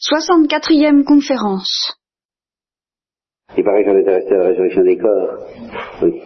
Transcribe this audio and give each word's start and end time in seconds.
64e 0.00 1.02
conférence. 1.02 1.98
Il 3.56 3.64
paraît 3.64 3.84
j'en 3.84 3.96
étais 3.98 4.14
resté 4.14 4.34
à 4.34 4.38
la 4.38 4.44
résurrection 4.50 4.82
des 4.84 4.96
corps. 4.96 5.38
Oui. 6.02 6.22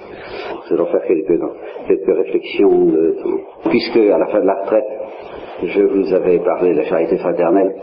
Nous 0.69 0.77
allons 0.77 0.93
faire 0.93 1.03
quelques, 1.09 1.41
quelques 1.89 2.17
réflexions. 2.19 2.85
De, 2.85 3.17
puisque 3.71 3.97
à 3.97 4.19
la 4.19 4.27
fin 4.27 4.41
de 4.41 4.47
la 4.47 4.61
retraite, 4.61 4.85
je 5.63 5.83
vous 5.85 6.13
avais 6.13 6.39
parlé 6.41 6.73
de 6.73 6.79
la 6.81 6.85
charité 6.85 7.17
fraternelle, 7.17 7.75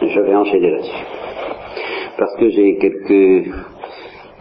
je 0.00 0.20
vais 0.20 0.34
enchaîner 0.34 0.70
là-dessus. 0.70 1.04
Parce 2.16 2.34
que 2.36 2.48
j'ai 2.48 2.78
quelques, 2.78 3.54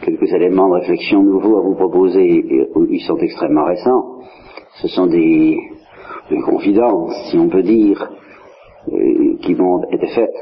quelques 0.01 0.33
éléments 0.33 0.69
de 0.69 0.75
réflexion 0.75 1.23
nouveaux 1.23 1.57
à 1.57 1.61
vous 1.61 1.75
proposer. 1.75 2.45
Ils 2.89 3.05
sont 3.05 3.17
extrêmement 3.17 3.65
récents. 3.65 4.21
Ce 4.81 4.87
sont 4.87 5.07
des, 5.07 5.57
confidences, 6.45 7.31
si 7.31 7.37
on 7.37 7.49
peut 7.49 7.63
dire, 7.63 8.09
qui 9.41 9.55
m'ont 9.55 9.83
été 9.91 10.07
faites 10.07 10.35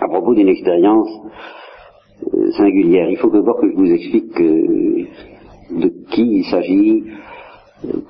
à 0.00 0.08
propos 0.08 0.34
d'une 0.34 0.48
expérience 0.48 1.08
euh, 2.34 2.50
singulière. 2.52 3.08
Il 3.10 3.18
faut 3.18 3.30
d'abord 3.30 3.60
que 3.60 3.70
je 3.70 3.76
vous 3.76 3.92
explique 3.92 4.40
euh, 4.40 5.06
de 5.70 5.88
qui 6.10 6.38
il 6.38 6.44
s'agit 6.44 7.04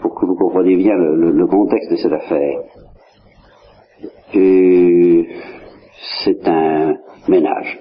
pour 0.00 0.14
que 0.14 0.26
vous 0.26 0.34
compreniez 0.34 0.76
bien 0.76 0.94
le, 0.96 1.46
contexte 1.46 1.90
de 1.90 1.96
cette 1.96 2.12
affaire. 2.12 2.60
c'est 6.24 6.48
un 6.48 6.94
ménage. 7.28 7.78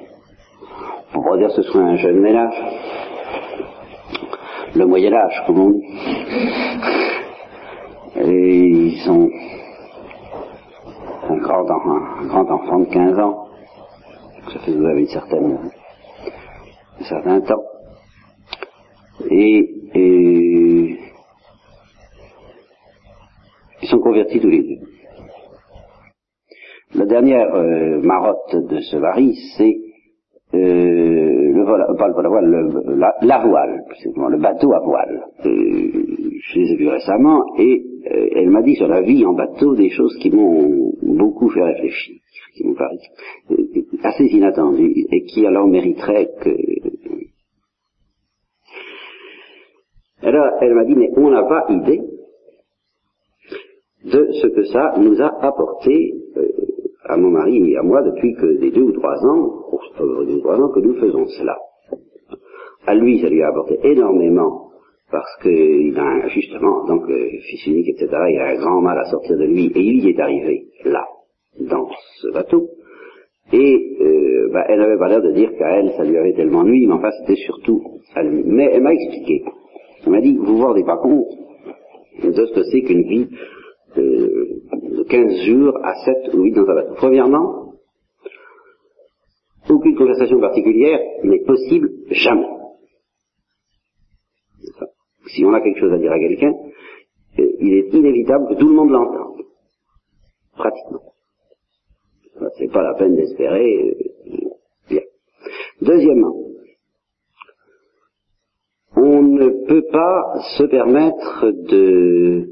On 1.15 1.21
pourrait 1.21 1.39
dire 1.39 1.47
que 1.47 1.61
ce 1.61 1.71
soit 1.71 1.81
un 1.81 1.95
jeune 1.97 2.19
ménage. 2.19 2.53
Le 4.75 4.85
Moyen 4.85 5.13
Âge, 5.13 5.43
comme 5.47 5.59
on 5.59 5.69
dit. 5.71 5.83
Et 8.21 8.67
ils 8.67 8.99
sont 8.99 9.29
un 11.29 11.37
grand, 11.37 11.69
un 11.69 12.27
grand 12.27 12.51
enfant 12.51 12.79
de 12.79 12.85
15 12.85 13.19
ans. 13.19 13.47
Ça 14.51 14.59
fait 14.59 14.71
vous 14.71 14.85
avez 14.85 15.01
une 15.01 15.07
certaine, 15.07 15.59
un 16.99 17.03
certain 17.03 17.41
temps. 17.41 17.63
Et, 19.29 19.75
ils 23.81 23.87
sont 23.87 23.99
convertis 23.99 24.39
tous 24.39 24.49
les 24.49 24.61
deux. 24.63 24.85
La 26.95 27.05
dernière 27.05 27.53
euh, 27.53 28.01
marotte 28.01 28.55
de 28.55 28.79
ce 28.81 28.97
mari, 28.97 29.35
c'est 29.57 29.77
euh, 30.55 31.53
le 31.53 31.63
vol, 31.63 31.85
pas 31.97 32.07
le 32.07 32.13
vol 32.13 32.25
à 32.25 32.29
voile, 32.29 32.45
le, 32.45 32.95
la, 32.95 33.37
voile, 33.39 33.83
le 34.29 34.37
bateau 34.37 34.73
à 34.73 34.79
voile. 34.79 35.25
Euh, 35.45 35.49
je 35.49 36.59
les 36.59 36.71
ai 36.71 36.75
vus 36.75 36.89
récemment 36.89 37.43
et 37.59 37.83
euh, 37.83 37.88
elle 38.05 38.49
m'a 38.49 38.61
dit 38.61 38.75
sur 38.75 38.87
la 38.87 39.01
vie 39.01 39.25
en 39.25 39.33
bateau 39.33 39.75
des 39.75 39.89
choses 39.89 40.15
qui 40.21 40.31
m'ont 40.31 40.93
beaucoup 41.01 41.49
fait 41.49 41.63
réfléchir, 41.63 42.15
qui 42.55 42.65
m'ont 42.65 42.75
paru 42.75 42.97
euh, 43.51 43.55
assez 44.03 44.25
inattendues 44.25 45.05
et 45.11 45.23
qui 45.23 45.45
alors 45.45 45.67
mériteraient 45.67 46.29
que... 46.41 46.55
Alors 50.21 50.47
elle 50.61 50.75
m'a 50.75 50.85
dit, 50.85 50.95
mais 50.95 51.09
on 51.15 51.29
n'a 51.29 51.43
pas 51.43 51.65
idée 51.69 52.01
de 54.05 54.31
ce 54.31 54.47
que 54.47 54.63
ça 54.65 54.93
nous 54.97 55.21
a 55.21 55.45
apporté 55.45 56.13
euh, 56.37 56.47
à 57.05 57.17
mon 57.17 57.31
mari 57.31 57.71
et 57.71 57.77
à 57.77 57.83
moi 57.83 58.01
depuis 58.03 58.33
que 58.35 58.59
des 58.59 58.71
deux 58.71 58.83
ou 58.83 58.91
trois 58.93 59.17
ans, 59.25 59.65
euh, 59.99 60.25
deux 60.25 60.35
ou 60.35 60.39
trois 60.39 60.59
ans 60.59 60.69
que 60.69 60.79
nous 60.79 60.95
faisons 60.95 61.25
cela. 61.27 61.57
À 62.85 62.95
lui, 62.95 63.19
ça 63.19 63.29
lui 63.29 63.41
a 63.41 63.49
apporté 63.49 63.79
énormément 63.83 64.68
parce 65.11 65.37
qu'il 65.41 65.97
a 65.97 66.27
justement, 66.27 66.85
donc 66.85 67.09
euh, 67.09 67.29
fils 67.49 67.67
unique, 67.67 67.89
etc., 67.89 68.07
il 68.29 68.39
a 68.39 68.49
un 68.49 68.55
grand 68.55 68.81
mal 68.81 68.97
à 68.99 69.05
sortir 69.05 69.37
de 69.37 69.45
lui, 69.45 69.71
et 69.73 69.79
il 69.79 70.05
y 70.05 70.09
est 70.09 70.19
arrivé, 70.19 70.67
là, 70.85 71.05
dans 71.59 71.89
ce 72.21 72.31
bateau, 72.31 72.69
et 73.51 73.97
euh, 74.01 74.49
bah, 74.53 74.65
elle 74.69 74.79
n'avait 74.79 74.97
pas 74.97 75.09
l'air 75.09 75.21
de 75.21 75.31
dire 75.31 75.51
qu'à 75.57 75.77
elle, 75.77 75.91
ça 75.97 76.03
lui 76.03 76.17
avait 76.17 76.33
tellement 76.33 76.63
nuit, 76.63 76.85
mais 76.85 76.93
enfin, 76.93 77.09
c'était 77.19 77.41
surtout 77.41 77.81
à 78.13 78.21
lui. 78.23 78.43
Mais 78.45 78.69
elle 78.71 78.83
m'a 78.83 78.93
expliqué, 78.93 79.43
elle 80.05 80.11
m'a 80.11 80.21
dit, 80.21 80.35
vous 80.35 80.57
vous 80.57 80.63
rendez 80.63 80.83
pas 80.83 80.97
compte 80.97 81.25
de 82.23 82.31
ce 82.45 82.53
que 82.53 82.63
c'est 82.63 82.81
qu'une 82.81 83.07
vie 83.07 83.27
de, 83.95 84.61
de 84.97 85.03
15 85.03 85.35
jours 85.47 85.79
à 85.83 85.95
7 86.05 86.33
ou 86.35 86.43
8 86.43 86.51
dans 86.51 86.67
un 86.67 86.75
bateau. 86.75 86.93
Premièrement, 86.97 87.73
aucune 89.67 89.95
conversation 89.95 90.39
particulière 90.39 90.99
n'est 91.23 91.43
possible 91.43 91.89
jamais 92.11 92.58
si 95.39 95.45
on 95.45 95.53
a 95.53 95.61
quelque 95.61 95.79
chose 95.79 95.93
à 95.93 95.97
dire 95.97 96.11
à 96.11 96.19
quelqu'un, 96.19 96.53
euh, 97.39 97.51
il 97.59 97.73
est 97.73 97.93
inévitable 97.93 98.49
que 98.49 98.55
tout 98.55 98.67
le 98.67 98.75
monde 98.75 98.89
l'entende. 98.89 99.45
Pratiquement. 100.53 101.01
C'est 102.57 102.71
pas 102.71 102.83
la 102.83 102.93
peine 102.95 103.15
d'espérer. 103.15 103.89
Euh, 103.89 104.49
bien. 104.89 105.01
Deuxièmement, 105.81 106.35
on 108.97 109.21
ne 109.21 109.65
peut 109.65 109.85
pas 109.91 110.33
se 110.57 110.63
permettre 110.63 111.51
de 111.51 112.49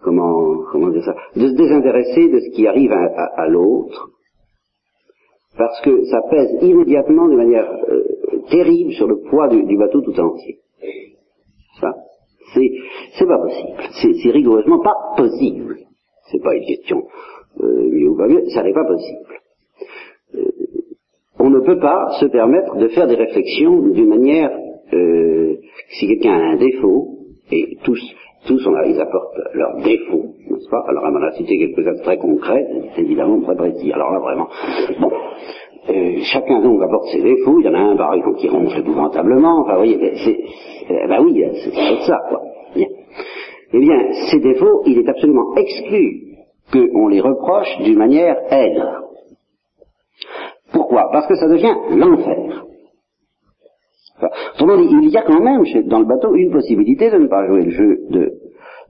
comment 0.00 0.62
comment 0.70 0.88
dire 0.90 1.04
ça 1.04 1.14
de 1.34 1.48
se 1.48 1.54
désintéresser 1.54 2.30
de 2.30 2.40
ce 2.40 2.50
qui 2.54 2.66
arrive 2.66 2.92
à, 2.92 3.48
l'autre 3.48 4.12
parce 5.58 5.80
que 5.82 6.04
ça 6.04 6.20
pèse 6.30 6.62
immédiatement 6.62 7.28
de 7.28 7.36
manière 7.36 7.70
euh, 7.88 8.15
terrible 8.50 8.92
sur 8.92 9.06
le 9.06 9.20
poids 9.28 9.48
du, 9.48 9.76
bateau 9.76 10.00
tout 10.00 10.18
entier. 10.18 10.58
Ça, 11.80 11.92
c'est, 12.54 12.70
c'est 13.18 13.26
pas 13.26 13.38
possible. 13.38 14.18
C'est, 14.22 14.30
rigoureusement 14.30 14.80
pas 14.80 14.96
possible. 15.16 15.78
C'est 16.30 16.42
pas 16.42 16.54
une 16.54 16.66
question 16.66 17.04
euh, 17.62 17.88
mieux 17.90 18.08
ou 18.08 18.16
pas 18.16 18.26
mieux, 18.26 18.44
ça 18.48 18.62
n'est 18.62 18.72
pas 18.72 18.84
possible. 18.84 19.26
Euh, 20.34 20.50
on 21.38 21.50
ne 21.50 21.60
peut 21.60 21.78
pas 21.78 22.08
se 22.20 22.26
permettre 22.26 22.76
de 22.76 22.88
faire 22.88 23.06
des 23.06 23.14
réflexions 23.14 23.88
d'une 23.88 24.08
manière, 24.08 24.50
euh, 24.92 25.56
si 25.90 26.08
quelqu'un 26.08 26.32
a 26.32 26.52
un 26.52 26.56
défaut, 26.56 27.16
et 27.52 27.76
tous, 27.84 28.00
tous 28.46 28.66
on 28.66 28.74
a, 28.74 28.86
ils 28.86 29.00
apportent 29.00 29.38
leurs 29.54 29.76
défauts, 29.82 30.34
n'est-ce 30.50 30.68
pas? 30.68 30.84
Alors, 30.88 31.04
on 31.04 31.22
a 31.22 31.32
cité 31.32 31.58
quelques 31.58 32.02
très 32.02 32.18
concrets, 32.18 32.66
évidemment 32.96 33.40
très 33.42 33.54
précis. 33.54 33.92
Alors 33.92 34.12
là, 34.12 34.18
vraiment, 34.18 34.48
bon, 35.00 35.10
euh, 35.88 36.18
chacun 36.22 36.60
donc 36.60 36.82
apporte 36.82 37.06
ses 37.12 37.22
défauts, 37.22 37.60
il 37.60 37.66
y 37.66 37.68
en 37.68 37.74
a 37.74 37.78
un 37.78 37.96
par 37.96 38.14
exemple 38.14 38.38
qui 38.38 38.48
ronfle 38.48 38.80
épouvantablement, 38.80 39.60
enfin 39.60 39.72
vous 39.74 39.78
voyez, 39.78 39.96
euh, 39.96 41.06
ben 41.08 41.22
oui, 41.22 41.44
c'est 41.64 42.06
ça, 42.06 42.18
quoi. 42.28 42.42
Eh 43.72 43.80
bien, 43.80 44.12
ces 44.30 44.40
défauts, 44.40 44.82
il 44.86 44.98
est 44.98 45.08
absolument 45.08 45.54
exclu 45.56 46.22
qu'on 46.72 47.08
les 47.08 47.20
reproche 47.20 47.78
d'une 47.82 47.98
manière 47.98 48.36
aide. 48.50 48.82
Pourquoi? 50.72 51.08
Parce 51.12 51.26
que 51.26 51.34
ça 51.34 51.48
devient 51.48 51.74
l'enfer. 51.90 52.64
Enfin, 54.18 54.28
il 54.58 55.10
y 55.10 55.16
a 55.16 55.22
quand 55.22 55.40
même 55.40 55.62
dans 55.88 55.98
le 56.00 56.06
bateau 56.06 56.34
une 56.34 56.50
possibilité 56.50 57.10
de 57.10 57.18
ne 57.18 57.26
pas 57.28 57.46
jouer 57.46 57.62
le 57.62 57.70
jeu 57.70 57.98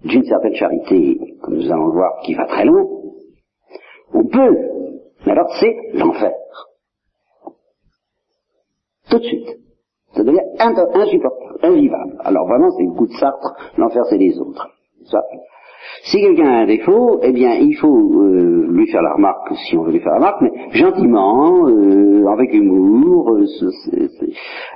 d'une 0.05 0.25
certaine 0.25 0.55
charité, 0.55 1.19
comme 1.43 1.57
nous 1.57 1.71
allons 1.71 1.89
le 1.89 1.93
voir, 1.93 2.21
qui 2.25 2.35
va 2.35 2.47
très 2.47 2.65
loin. 2.65 2.85
On 4.15 4.25
peut, 4.25 4.57
mais 5.27 5.33
alors 5.33 5.49
c'est 5.61 5.75
l'enfer 5.95 6.33
tout 9.17 9.23
de 9.23 9.29
suite. 9.29 9.49
Ça 10.15 10.25
devient 10.25 10.41
insupportable, 10.59 11.59
invivable. 11.63 12.17
Alors 12.25 12.47
vraiment, 12.47 12.71
c'est 12.71 12.85
le 12.85 12.93
coup 12.93 13.07
de 13.07 13.13
Sartre, 13.13 13.55
l'enfer 13.77 14.05
c'est 14.09 14.19
les 14.19 14.39
autres. 14.39 14.69
Si 16.03 16.21
quelqu'un 16.21 16.49
a 16.49 16.63
un 16.63 16.67
défaut, 16.67 17.21
eh 17.23 17.33
bien, 17.33 17.55
il 17.55 17.75
faut 17.75 18.23
euh, 18.23 18.67
lui 18.71 18.91
faire 18.91 19.03
la 19.03 19.15
remarque, 19.15 19.53
si 19.55 19.77
on 19.77 19.83
veut 19.83 19.93
lui 19.93 20.01
faire 20.01 20.13
la 20.13 20.19
remarque, 20.19 20.41
mais 20.43 20.53
gentiment, 20.73 21.69
euh, 21.69 22.27
avec 22.29 22.53
humour. 22.55 23.31
Euh, 23.31 24.09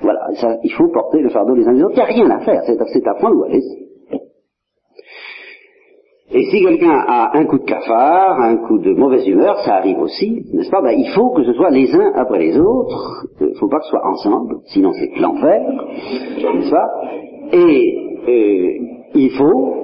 voilà, 0.02 0.20
ça, 0.34 0.56
il 0.62 0.72
faut 0.72 0.88
porter 0.88 1.20
le 1.20 1.30
fardeau 1.30 1.54
des 1.56 1.66
uns 1.66 1.74
des 1.74 1.82
autres. 1.82 1.94
Il 1.94 1.96
n'y 1.96 2.02
a 2.02 2.26
rien 2.26 2.30
à 2.30 2.40
faire, 2.40 2.62
c'est 2.64 3.06
à 3.06 3.14
prendre 3.14 3.36
ou 3.40 3.44
à 3.44 3.48
laisser. 3.48 3.89
Et 6.32 6.44
si 6.44 6.62
quelqu'un 6.62 6.96
a 7.08 7.36
un 7.36 7.44
coup 7.46 7.58
de 7.58 7.64
cafard, 7.64 8.40
un 8.40 8.56
coup 8.58 8.78
de 8.78 8.94
mauvaise 8.94 9.26
humeur, 9.26 9.58
ça 9.64 9.76
arrive 9.76 9.98
aussi, 9.98 10.44
n'est-ce 10.52 10.70
pas? 10.70 10.80
Ben, 10.80 10.96
Il 10.96 11.10
faut 11.12 11.30
que 11.30 11.42
ce 11.42 11.52
soit 11.54 11.70
les 11.70 11.92
uns 11.94 12.12
après 12.14 12.38
les 12.38 12.56
autres, 12.56 13.26
il 13.40 13.48
ne 13.48 13.54
faut 13.54 13.68
pas 13.68 13.78
que 13.78 13.84
ce 13.84 13.90
soit 13.90 14.06
ensemble, 14.06 14.58
sinon 14.66 14.92
c'est 14.92 15.20
l'enfer, 15.20 15.60
n'est-ce 16.54 16.70
pas? 16.70 16.88
Et 17.52 18.80
il 19.14 19.30
faut 19.30 19.76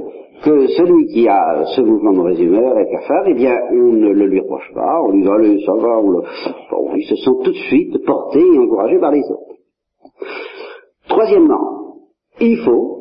que 0.44 0.68
celui 0.68 1.06
qui 1.06 1.28
a 1.28 1.64
ce 1.74 1.80
mouvement 1.80 2.12
de 2.12 2.18
mauvaise 2.18 2.40
humeur 2.40 2.78
et 2.78 2.90
cafard, 2.92 3.24
eh 3.26 3.34
bien, 3.34 3.56
on 3.72 3.92
ne 3.92 4.10
le 4.10 4.26
lui 4.26 4.40
reproche 4.40 4.70
pas, 4.72 5.00
on 5.04 5.12
lui 5.12 5.22
dit 5.22 5.28
allez, 5.28 5.64
ça 5.64 5.72
va, 5.72 6.00
le... 6.00 6.22
bon, 6.70 6.94
ils 6.94 7.08
se 7.08 7.16
sont 7.16 7.40
tout 7.42 7.50
de 7.50 7.56
suite 7.56 8.04
portés 8.04 8.38
et 8.54 8.58
encouragés 8.58 9.00
par 9.00 9.10
les 9.10 9.22
autres. 9.22 9.56
Troisièmement, 11.08 11.96
il 12.40 12.58
faut 12.58 13.00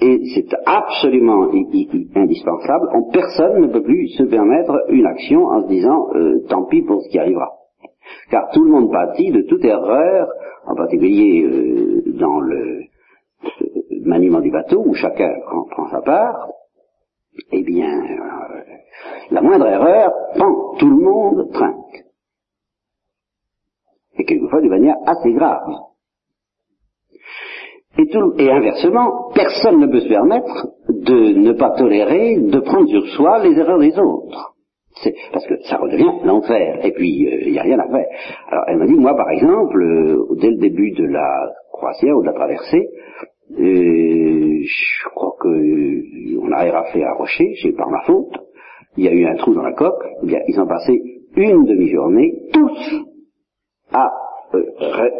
et 0.00 0.22
c'est 0.34 0.56
absolument 0.66 1.50
indispensable, 2.14 2.88
personne 3.12 3.62
ne 3.62 3.66
peut 3.68 3.82
plus 3.82 4.08
se 4.08 4.24
permettre 4.24 4.84
une 4.88 5.06
action 5.06 5.46
en 5.46 5.62
se 5.62 5.68
disant 5.68 6.08
euh, 6.14 6.44
tant 6.48 6.64
pis 6.64 6.82
pour 6.82 7.02
ce 7.02 7.08
qui 7.08 7.18
arrivera. 7.18 7.50
Car 8.30 8.50
tout 8.52 8.64
le 8.64 8.70
monde 8.70 8.90
pâtit 8.90 9.30
de 9.32 9.42
toute 9.42 9.64
erreur, 9.64 10.28
en 10.66 10.74
particulier 10.74 11.42
euh, 11.42 12.02
dans 12.18 12.40
le 12.40 12.82
maniement 14.04 14.40
du 14.40 14.50
bateau, 14.50 14.82
où 14.84 14.94
chacun 14.94 15.30
prend, 15.70 15.88
sa 15.90 16.00
part, 16.00 16.48
et 17.52 17.62
bien, 17.62 17.88
euh, 17.88 18.60
la 19.30 19.42
moindre 19.42 19.66
erreur, 19.66 20.12
pan, 20.38 20.74
tout 20.78 20.88
le 20.88 21.04
monde 21.04 21.52
trinque. 21.52 22.04
Et 24.18 24.24
quelquefois 24.24 24.60
de 24.60 24.68
manière 24.68 24.96
assez 25.06 25.32
grave. 25.32 25.68
Et, 27.98 28.50
inversement, 28.50 29.30
personne 29.34 29.80
ne 29.80 29.86
peut 29.86 30.00
se 30.00 30.08
permettre 30.08 30.68
de 30.88 31.32
ne 31.38 31.52
pas 31.52 31.70
tolérer, 31.70 32.36
de 32.36 32.60
prendre 32.60 32.88
sur 32.88 33.06
soi 33.16 33.42
les 33.42 33.58
erreurs 33.58 33.78
des 33.78 33.98
autres. 33.98 34.54
Parce 35.32 35.46
que 35.46 35.54
ça 35.62 35.76
redevient 35.76 36.12
l'enfer. 36.24 36.84
Et 36.84 36.92
puis, 36.92 37.08
il 37.08 37.52
n'y 37.52 37.58
a 37.58 37.62
rien 37.62 37.78
à 37.78 37.86
faire. 37.86 38.06
Alors, 38.48 38.64
elle 38.68 38.78
m'a 38.78 38.86
dit, 38.86 38.94
moi, 38.94 39.14
par 39.14 39.30
exemple, 39.30 39.80
euh, 39.80 40.26
dès 40.40 40.50
le 40.50 40.58
début 40.58 40.92
de 40.92 41.04
la 41.04 41.52
croisière 41.72 42.16
ou 42.16 42.22
de 42.22 42.26
la 42.26 42.32
traversée, 42.32 42.88
euh, 43.52 44.60
je 44.62 45.08
crois 45.14 45.34
que 45.40 45.48
euh, 45.48 46.40
on 46.42 46.50
a 46.52 46.66
éraflé 46.66 47.02
à 47.02 47.14
Rocher, 47.14 47.54
c'est 47.62 47.76
par 47.76 47.90
ma 47.90 48.02
faute. 48.04 48.32
Il 48.96 49.04
y 49.04 49.08
a 49.08 49.12
eu 49.12 49.26
un 49.26 49.36
trou 49.36 49.54
dans 49.54 49.62
la 49.62 49.74
coque. 49.74 50.04
Eh 50.22 50.26
bien, 50.26 50.40
ils 50.48 50.58
ont 50.60 50.66
passé 50.66 50.98
une 51.36 51.64
demi-journée, 51.64 52.34
tous, 52.52 53.04
à 53.92 54.10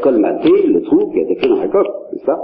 colmater 0.02 0.66
le 0.66 0.80
trou 0.82 1.10
qui 1.10 1.18
a 1.18 1.22
été 1.22 1.36
fait 1.36 1.48
dans 1.48 1.60
la 1.60 1.68
coque, 1.68 1.92
c'est 2.12 2.24
ça 2.24 2.38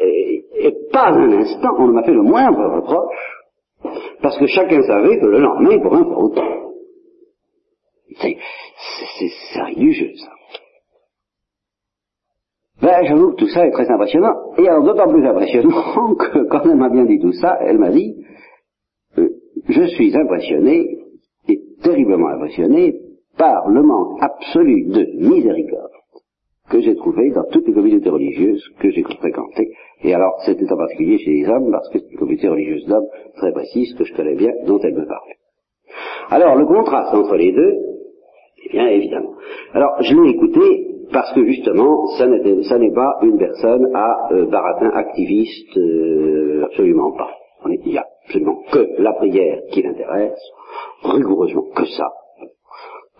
et, 0.00 0.74
pas 0.92 1.10
un 1.10 1.32
instant, 1.32 1.74
on 1.78 1.88
ne 1.88 1.92
m'a 1.92 2.02
fait 2.02 2.12
le 2.12 2.22
moindre 2.22 2.76
reproche 2.76 3.38
parce 4.22 4.38
que 4.38 4.46
chacun 4.46 4.82
savait 4.82 5.18
que 5.18 5.26
le 5.26 5.40
lendemain, 5.40 5.70
il 5.72 5.80
pourrait 5.80 6.00
en 6.00 6.22
autant. 6.22 6.72
C'est 8.20 8.36
religieux, 9.60 10.12
ça. 10.16 10.30
Ben, 12.80 13.04
j'avoue 13.04 13.32
que 13.32 13.36
tout 13.36 13.48
ça 13.48 13.66
est 13.66 13.70
très 13.72 13.90
impressionnant. 13.90 14.34
Et 14.56 14.68
alors, 14.68 14.84
d'autant 14.84 15.08
plus 15.08 15.26
impressionnant 15.26 16.14
que, 16.18 16.48
quand 16.48 16.62
elle 16.64 16.76
m'a 16.76 16.88
bien 16.88 17.04
dit 17.04 17.18
tout 17.18 17.32
ça, 17.32 17.58
elle 17.60 17.78
m'a 17.78 17.90
dit, 17.90 18.24
euh, 19.18 19.28
je 19.68 19.82
suis 19.88 20.16
impressionné, 20.16 20.98
et 21.48 21.60
terriblement 21.82 22.28
impressionné, 22.28 23.00
par 23.36 23.68
le 23.68 23.82
manque 23.82 24.18
absolu 24.20 24.84
de 24.86 25.28
miséricorde 25.28 25.90
que 26.70 26.80
j'ai 26.80 26.94
trouvé 26.96 27.30
dans 27.30 27.44
toutes 27.44 27.66
les 27.66 27.72
communautés 27.72 28.10
religieuses 28.10 28.62
que 28.78 28.90
j'ai 28.90 29.02
fréquentées. 29.02 29.72
Et 30.02 30.14
alors, 30.14 30.40
c'était 30.44 30.70
en 30.72 30.76
particulier 30.76 31.18
chez 31.18 31.30
les 31.30 31.48
hommes, 31.48 31.70
parce 31.72 31.88
que 31.88 31.98
c'est 31.98 32.10
une 32.12 32.18
communauté 32.18 32.48
religieuse 32.48 32.86
d'hommes 32.86 33.08
très 33.36 33.52
précise 33.52 33.94
que 33.94 34.04
je 34.04 34.14
connais 34.14 34.36
bien, 34.36 34.52
dont 34.66 34.78
elle 34.82 34.94
me 34.94 35.06
parle. 35.06 35.32
Alors, 36.30 36.56
le 36.56 36.66
contraste 36.66 37.14
entre 37.14 37.36
les 37.36 37.52
deux, 37.52 37.74
eh 38.64 38.68
bien, 38.70 38.86
évidemment. 38.86 39.34
Alors, 39.72 40.00
je 40.00 40.14
l'ai 40.14 40.30
écouté 40.30 40.88
parce 41.12 41.32
que 41.32 41.44
justement, 41.44 42.06
ça 42.18 42.26
n'est 42.26 42.92
pas 42.92 43.18
une 43.22 43.38
personne 43.38 43.90
à 43.94 44.32
euh, 44.32 44.46
baratin 44.46 44.90
activiste, 44.90 45.76
euh, 45.76 46.64
absolument 46.66 47.12
pas. 47.12 47.30
Il 47.66 47.92
n'y 47.92 47.98
a 47.98 48.06
absolument 48.24 48.62
que 48.70 49.02
la 49.02 49.14
prière 49.14 49.60
qui 49.72 49.82
l'intéresse, 49.82 50.38
rigoureusement 51.02 51.64
que 51.74 51.86
ça 51.86 52.08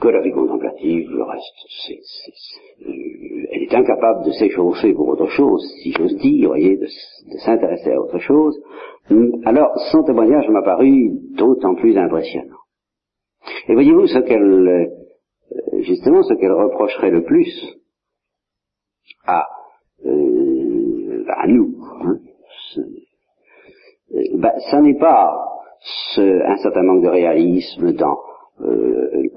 que 0.00 0.08
la 0.08 0.20
vie 0.20 0.30
contemplative, 0.30 1.10
le 1.10 1.22
reste, 1.24 1.54
elle 3.50 3.62
est 3.62 3.74
incapable 3.74 4.24
de 4.24 4.30
s'échauffer 4.32 4.92
pour 4.92 5.08
autre 5.08 5.26
chose, 5.26 5.64
si 5.82 5.92
j'ose 5.92 6.16
dire, 6.16 6.48
voyez, 6.48 6.76
de, 6.76 6.86
s'intéresser 7.44 7.92
à 7.92 8.00
autre 8.00 8.18
chose. 8.18 8.60
Alors, 9.44 9.72
son 9.90 10.04
témoignage 10.04 10.48
m'a 10.48 10.62
paru 10.62 11.10
d'autant 11.34 11.74
plus 11.74 11.96
impressionnant. 11.96 12.56
Et 13.68 13.74
voyez-vous 13.74 14.06
ce 14.06 14.18
qu'elle, 14.18 14.68
euh, 14.68 15.80
justement, 15.80 16.22
ce 16.22 16.34
qu'elle 16.34 16.52
reprocherait 16.52 17.10
le 17.10 17.24
plus 17.24 17.48
à, 19.26 19.46
euh, 20.06 21.24
à 21.28 21.46
nous, 21.48 21.74
hein, 22.02 22.18
euh, 22.76 24.20
ben, 24.34 24.52
ça 24.70 24.80
n'est 24.80 24.98
pas 24.98 25.34
ce, 26.14 26.20
un 26.20 26.56
certain 26.58 26.82
manque 26.82 27.02
de 27.02 27.08
réalisme 27.08 27.92
dans 27.92 28.18
euh, 28.60 29.28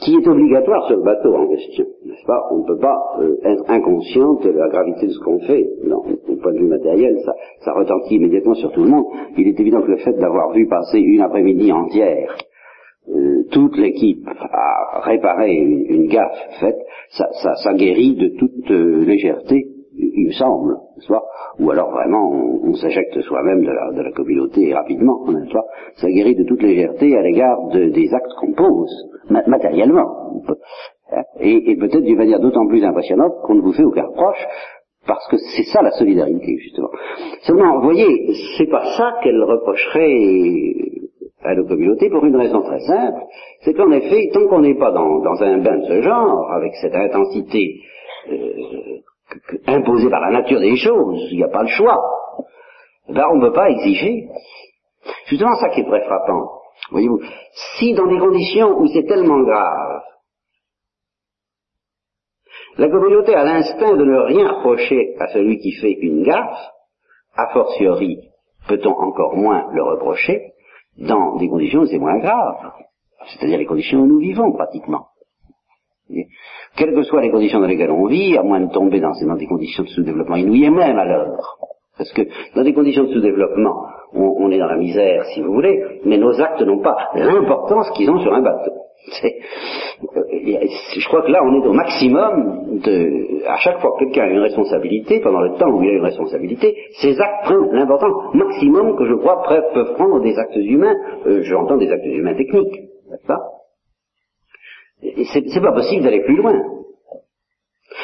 qui 0.00 0.14
est 0.14 0.28
obligatoire 0.28 0.86
sur 0.86 0.96
le 0.96 1.02
bateau 1.02 1.34
en 1.34 1.46
question, 1.48 1.84
n'est-ce 2.04 2.24
pas? 2.26 2.48
On 2.52 2.58
ne 2.58 2.66
peut 2.66 2.78
pas 2.78 2.98
euh, 3.20 3.36
être 3.44 3.64
inconscient 3.68 4.34
de 4.34 4.50
la 4.50 4.68
gravité 4.68 5.06
de 5.06 5.12
ce 5.12 5.20
qu'on 5.20 5.38
fait. 5.40 5.66
Non, 5.84 6.02
au 6.28 6.36
point 6.36 6.52
de 6.52 6.58
vue 6.58 6.68
matériel, 6.68 7.18
ça, 7.24 7.34
ça 7.60 7.72
retentit 7.72 8.16
immédiatement 8.16 8.54
sur 8.54 8.72
tout 8.72 8.82
le 8.82 8.90
monde. 8.90 9.04
Il 9.36 9.46
est 9.48 9.60
évident 9.60 9.82
que 9.82 9.90
le 9.90 9.98
fait 9.98 10.14
d'avoir 10.14 10.52
vu 10.52 10.66
passer 10.68 10.98
une 10.98 11.20
après-midi 11.20 11.70
entière 11.72 12.34
euh, 13.08 13.44
toute 13.52 13.76
l'équipe 13.76 14.26
à 14.26 15.00
réparer 15.00 15.52
une, 15.54 16.06
gaffe 16.08 16.58
faite, 16.60 16.78
ça, 17.10 17.28
ça, 17.42 17.54
ça, 17.56 17.74
guérit 17.74 18.14
de 18.16 18.28
toute 18.38 18.70
légèreté 18.70 19.75
il 19.98 20.26
me 20.26 20.32
semble, 20.32 20.76
soit, 20.98 21.24
ou 21.58 21.70
alors 21.70 21.90
vraiment 21.90 22.30
on, 22.30 22.74
s'éjecte 22.74 23.20
soi-même 23.22 23.62
de 23.62 23.70
la, 23.70 23.92
de 23.92 24.02
la, 24.02 24.12
communauté 24.12 24.74
rapidement, 24.74 25.24
n'est-ce 25.28 25.52
pas? 25.52 25.64
Ça 25.96 26.08
guérit 26.08 26.34
de 26.34 26.44
toute 26.44 26.62
légèreté 26.62 27.16
à 27.16 27.22
l'égard 27.22 27.68
de, 27.68 27.88
des 27.88 28.12
actes 28.12 28.32
qu'on 28.38 28.52
pose, 28.52 28.92
matériellement. 29.46 30.42
Et, 31.40 31.70
et 31.70 31.76
peut-être 31.76 32.02
d'une 32.02 32.18
manière 32.18 32.40
d'autant 32.40 32.66
plus 32.66 32.84
impressionnante 32.84 33.32
qu'on 33.44 33.54
ne 33.54 33.62
vous 33.62 33.72
fait 33.72 33.84
aucun 33.84 34.04
reproche, 34.04 34.44
parce 35.06 35.26
que 35.28 35.36
c'est 35.36 35.64
ça 35.72 35.82
la 35.82 35.92
solidarité, 35.92 36.56
justement. 36.58 36.90
Seulement, 37.42 37.76
vous 37.76 37.84
voyez, 37.84 38.34
c'est 38.58 38.68
pas 38.68 38.84
ça 38.96 39.14
qu'elle 39.22 39.42
reprocherait 39.42 40.74
à 41.44 41.54
nos 41.54 41.64
communautés 41.64 42.10
pour 42.10 42.24
une 42.24 42.36
raison 42.36 42.62
très 42.62 42.80
simple, 42.80 43.20
c'est 43.60 43.74
qu'en 43.74 43.90
effet, 43.92 44.30
tant 44.32 44.48
qu'on 44.48 44.60
n'est 44.60 44.78
pas 44.78 44.90
dans, 44.90 45.20
dans, 45.20 45.42
un 45.42 45.58
bain 45.58 45.78
de 45.78 45.84
ce 45.84 46.02
genre, 46.02 46.50
avec 46.52 46.74
cette 46.76 46.94
intensité 46.94 47.80
euh, 48.32 48.98
imposé 49.66 50.08
par 50.08 50.20
la 50.20 50.30
nature 50.30 50.60
des 50.60 50.76
choses, 50.76 51.28
il 51.30 51.38
n'y 51.38 51.44
a 51.44 51.48
pas 51.48 51.62
le 51.62 51.68
choix. 51.68 51.98
Ben, 53.08 53.24
on 53.32 53.36
ne 53.36 53.46
peut 53.46 53.52
pas 53.52 53.70
exiger. 53.70 54.28
Justement, 55.26 55.54
ça 55.56 55.68
qui 55.70 55.80
est 55.80 55.88
très 55.88 56.04
frappant. 56.04 56.50
Voyez-vous, 56.90 57.20
si 57.78 57.94
dans 57.94 58.06
des 58.06 58.18
conditions 58.18 58.78
où 58.78 58.86
c'est 58.88 59.06
tellement 59.06 59.40
grave, 59.42 60.02
la 62.78 62.88
communauté 62.88 63.34
a 63.34 63.44
l'instinct 63.44 63.96
de 63.96 64.04
ne 64.04 64.18
rien 64.18 64.48
reprocher 64.52 65.16
à 65.18 65.28
celui 65.28 65.58
qui 65.58 65.72
fait 65.72 65.92
une 65.92 66.22
gaffe, 66.22 66.58
a 67.34 67.48
fortiori, 67.52 68.18
peut-on 68.68 68.92
encore 68.92 69.36
moins 69.36 69.66
le 69.72 69.82
reprocher 69.82 70.52
dans 70.98 71.36
des 71.36 71.48
conditions 71.48 71.80
où 71.80 71.86
c'est 71.86 71.98
moins 71.98 72.18
grave, 72.18 72.72
c'est-à-dire 73.26 73.58
les 73.58 73.66
conditions 73.66 74.00
où 74.00 74.06
nous 74.06 74.18
vivons 74.18 74.52
pratiquement. 74.52 75.08
Quelles 76.76 76.94
que 76.94 77.02
soient 77.02 77.22
les 77.22 77.30
conditions 77.30 77.60
dans 77.60 77.66
lesquelles 77.66 77.90
on 77.90 78.06
vit, 78.06 78.36
à 78.36 78.42
moins 78.42 78.60
de 78.60 78.72
tomber 78.72 79.00
dans, 79.00 79.12
des 79.12 79.46
conditions 79.46 79.82
de 79.82 79.88
sous-développement 79.88 80.36
inouïes, 80.36 80.70
même 80.70 80.98
alors. 80.98 81.58
Parce 81.96 82.12
que 82.12 82.22
dans 82.54 82.62
des 82.62 82.74
conditions 82.74 83.04
de 83.04 83.12
sous-développement, 83.12 83.86
on, 84.12 84.50
est 84.50 84.58
dans 84.58 84.66
la 84.66 84.76
misère, 84.76 85.24
si 85.34 85.40
vous 85.40 85.52
voulez, 85.52 86.00
mais 86.04 86.18
nos 86.18 86.40
actes 86.40 86.62
n'ont 86.62 86.82
pas 86.82 86.96
l'importance 87.14 87.90
qu'ils 87.96 88.10
ont 88.10 88.18
sur 88.20 88.32
un 88.32 88.42
bateau. 88.42 88.72
Euh, 90.14 90.22
je 90.96 91.08
crois 91.08 91.22
que 91.22 91.30
là, 91.30 91.40
on 91.44 91.62
est 91.62 91.66
au 91.66 91.72
maximum 91.72 92.80
de... 92.84 93.46
À 93.46 93.56
chaque 93.56 93.80
fois 93.80 93.92
que 93.92 94.04
quelqu'un 94.04 94.24
a 94.24 94.28
une 94.28 94.40
responsabilité, 94.40 95.20
pendant 95.20 95.40
le 95.40 95.54
temps 95.56 95.70
où 95.70 95.82
il 95.82 95.90
a 95.90 95.92
une 95.94 96.04
responsabilité, 96.04 96.76
ses 97.00 97.18
actes 97.20 97.44
prennent 97.44 97.70
l'importance 97.72 98.34
maximum 98.34 98.96
que 98.96 99.06
je 99.06 99.14
crois 99.14 99.42
peuvent 99.42 99.94
prendre 99.94 100.20
des 100.20 100.36
actes 100.38 100.56
humains, 100.56 100.94
euh, 101.26 101.42
j'entends 101.42 101.76
des 101.76 101.90
actes 101.90 102.04
humains 102.04 102.34
techniques, 102.34 102.80
n'est-ce 103.10 103.26
pas? 103.26 103.40
C'est 105.32 105.60
pas 105.60 105.72
possible 105.72 106.04
d'aller 106.04 106.22
plus 106.24 106.36
loin. 106.36 106.54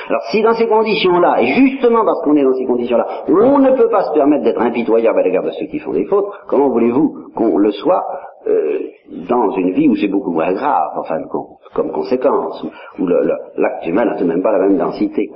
Alors 0.09 0.23
si 0.31 0.43
dans 0.43 0.55
ces 0.55 0.67
conditions-là, 0.67 1.43
et 1.43 1.47
justement 1.55 2.05
parce 2.05 2.23
qu'on 2.23 2.37
est 2.37 2.43
dans 2.43 2.55
ces 2.55 2.67
conditions-là, 2.67 3.25
on 3.29 3.59
ne 3.59 3.71
peut 3.77 3.89
pas 3.89 4.05
se 4.05 4.13
permettre 4.13 4.45
d'être 4.45 4.61
impitoyable 4.61 5.19
à 5.19 5.23
l'égard 5.23 5.45
de 5.45 5.51
ceux 5.51 5.67
qui 5.67 5.79
font 5.79 5.93
des 5.93 6.07
fautes, 6.07 6.27
comment 6.49 6.69
voulez-vous 6.71 7.31
qu'on 7.35 7.59
le 7.59 7.71
soit 7.73 8.05
euh, 8.47 8.81
dans 9.29 9.51
une 9.53 9.73
vie 9.73 9.89
où 9.89 9.97
c'est 9.97 10.09
beaucoup 10.09 10.33
moins 10.33 10.53
grave, 10.53 10.99
en 10.99 11.05
fin 11.05 11.21
de 11.21 11.29
compte, 11.29 11.59
comme 11.75 11.93
conséquence, 11.93 12.65
où, 12.99 13.07
l'acte 13.07 13.87
humain 13.87 14.05
n'a 14.05 14.17
tout 14.17 14.25
de 14.25 14.29
même 14.29 14.43
pas 14.43 14.53
la 14.53 14.67
même 14.67 14.79
densité. 14.79 15.31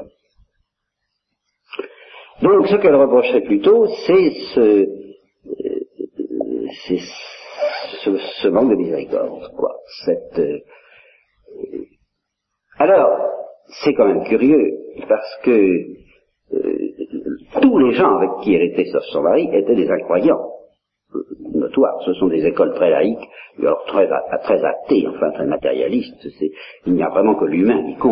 Donc 2.42 2.66
ce 2.66 2.76
qu'elle 2.76 2.96
reprocherait 2.96 3.42
plutôt, 3.42 3.86
c'est 4.06 4.30
ce, 4.54 4.86
euh, 6.90 7.26
ce, 8.42 8.48
manque 8.48 8.70
de 8.70 8.76
miséricorde, 8.76 9.52
quoi, 9.56 9.76
cette 10.04 10.38
euh, 10.38 10.58
alors, 12.78 13.10
c'est 13.82 13.94
quand 13.94 14.06
même 14.06 14.24
curieux, 14.24 14.70
parce 15.08 15.38
que 15.44 15.50
euh, 16.52 16.88
tous 17.60 17.78
les 17.78 17.92
gens 17.92 18.16
avec 18.16 18.30
qui 18.42 18.54
elle 18.54 18.62
était, 18.62 18.84
sauf 18.86 19.02
son 19.12 19.22
mari, 19.22 19.48
étaient 19.52 19.74
des 19.74 19.90
incroyants 19.90 20.50
euh, 21.14 21.18
notoires. 21.54 22.00
Ce 22.04 22.12
sont 22.14 22.28
des 22.28 22.44
écoles 22.46 22.74
très 22.74 22.90
laïques, 22.90 23.28
alors 23.58 23.84
très, 23.86 24.08
très 24.42 24.64
athées, 24.64 25.06
enfin 25.08 25.30
très 25.32 25.46
matérialistes. 25.46 26.26
Il 26.84 26.94
n'y 26.94 27.02
a 27.02 27.08
vraiment 27.08 27.34
que 27.34 27.46
l'humain 27.46 27.82
qui. 28.00 28.08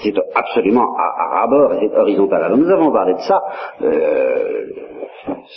C'est 0.00 0.14
absolument 0.34 0.94
à, 0.96 1.42
à, 1.42 1.46
bord 1.46 1.72
et 1.74 1.88
c'est 1.88 1.96
horizontal. 1.96 2.42
Alors 2.42 2.58
nous 2.58 2.68
avons 2.68 2.92
parlé 2.92 3.14
de 3.14 3.20
ça 3.20 3.42
euh, 3.82 4.66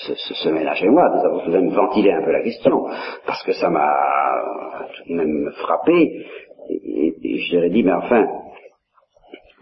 ce, 0.06 0.14
ce, 0.14 0.34
ce, 0.36 0.50
ménage 0.50 0.84
et 0.84 0.90
moi. 0.90 1.10
Nous 1.10 1.26
avons 1.26 1.40
tout 1.40 1.52
de 1.52 1.58
même 1.58 1.70
ventilé 1.70 2.12
un 2.12 2.24
peu 2.24 2.32
la 2.32 2.42
question, 2.42 2.86
parce 3.26 3.44
que 3.44 3.54
ça 3.54 3.70
m'a 3.70 3.94
tout 4.96 5.12
de 5.12 5.18
même 5.18 5.52
frappé 5.64 6.26
et, 6.72 7.38
je 7.40 7.56
leur 7.56 7.66
ai 7.66 7.70
dit, 7.70 7.84
mais 7.84 7.94
enfin, 7.94 8.26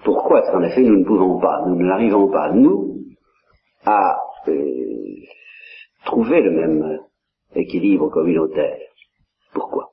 pourquoi 0.03 0.41
est-ce 0.41 0.51
qu'en 0.51 0.63
effet 0.63 0.81
nous 0.81 0.99
ne 0.99 1.05
pouvons 1.05 1.39
pas, 1.39 1.63
nous 1.67 1.75
n'arrivons 1.75 2.29
pas, 2.29 2.51
nous, 2.51 3.05
à 3.85 4.17
euh, 4.47 5.15
trouver 6.05 6.41
le 6.41 6.51
même, 6.51 6.99
équilibre 7.55 8.09
communautaire? 8.09 8.77
Pourquoi? 9.53 9.89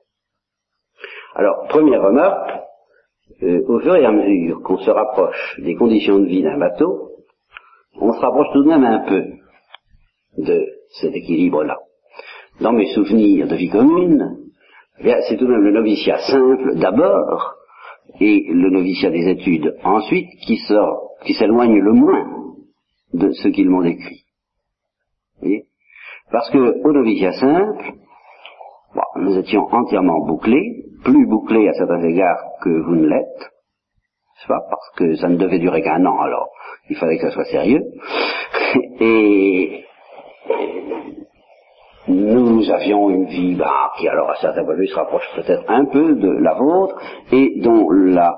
Alors, 1.35 1.67
première 1.67 2.03
remarque, 2.03 2.51
euh, 3.43 3.63
au 3.67 3.79
fur 3.79 3.95
et 3.95 4.05
à 4.05 4.11
mesure 4.11 4.61
qu'on 4.61 4.77
se 4.77 4.89
rapproche 4.89 5.59
des 5.59 5.75
conditions 5.75 6.19
de 6.19 6.25
vie 6.25 6.43
d'un 6.43 6.57
bateau, 6.57 7.11
on 7.99 8.13
se 8.13 8.19
rapproche 8.19 8.47
tout 8.53 8.63
de 8.63 8.69
même 8.69 8.83
un 8.83 8.99
peu 9.07 9.23
de 10.37 10.67
cet 10.99 11.13
équilibre-là. 11.15 11.77
Dans 12.61 12.73
mes 12.73 12.93
souvenirs 12.93 13.47
de 13.47 13.55
vie 13.55 13.69
commune, 13.69 14.46
eh 15.03 15.15
c'est 15.27 15.37
tout 15.37 15.45
de 15.45 15.51
même 15.51 15.63
le 15.63 15.71
noviciat 15.71 16.17
simple 16.19 16.75
d'abord, 16.75 17.55
et 18.19 18.45
le 18.49 18.69
noviciat 18.69 19.09
des 19.09 19.29
études 19.29 19.75
ensuite 19.83 20.29
qui 20.45 20.57
sort, 20.57 21.11
qui 21.23 21.33
s'éloigne 21.33 21.79
le 21.79 21.93
moins 21.93 22.25
de 23.13 23.31
ce 23.31 23.47
qu'ils 23.49 23.69
m'ont 23.69 23.83
décrit. 23.83 24.23
Parce 26.31 26.49
que 26.49 26.83
au 26.83 26.91
noviciat 26.91 27.33
simple, 27.33 27.93
nous 29.17 29.37
étions 29.37 29.67
entièrement 29.71 30.25
bouclés, 30.25 30.85
plus 31.03 31.27
bouclés 31.27 31.69
à 31.69 31.73
certains 31.73 32.03
égards 32.03 32.41
que 32.61 32.69
vous 32.69 32.95
ne 32.95 33.07
l'êtes, 33.07 33.51
pas? 34.47 34.61
Parce 34.69 34.89
que 34.95 35.15
ça 35.15 35.27
ne 35.27 35.37
devait 35.37 35.59
durer 35.59 35.81
qu'un 35.81 36.05
an, 36.05 36.19
alors 36.19 36.49
il 36.89 36.95
fallait 36.97 37.17
que 37.17 37.23
ça 37.23 37.31
soit 37.31 37.45
sérieux. 37.45 37.83
Et 38.99 39.83
nous 42.07 42.69
avions 42.71 43.09
une 43.09 43.25
vie 43.25 43.55
bah, 43.55 43.91
qui, 43.97 44.07
alors 44.07 44.29
à 44.31 44.35
certains 44.35 44.63
points 44.63 44.75
se 44.85 44.95
rapproche 44.95 45.27
peut-être 45.35 45.63
un 45.67 45.85
peu 45.85 46.15
de 46.15 46.29
la 46.29 46.53
vôtre, 46.55 46.95
et 47.31 47.59
dont 47.61 47.89
la, 47.89 48.37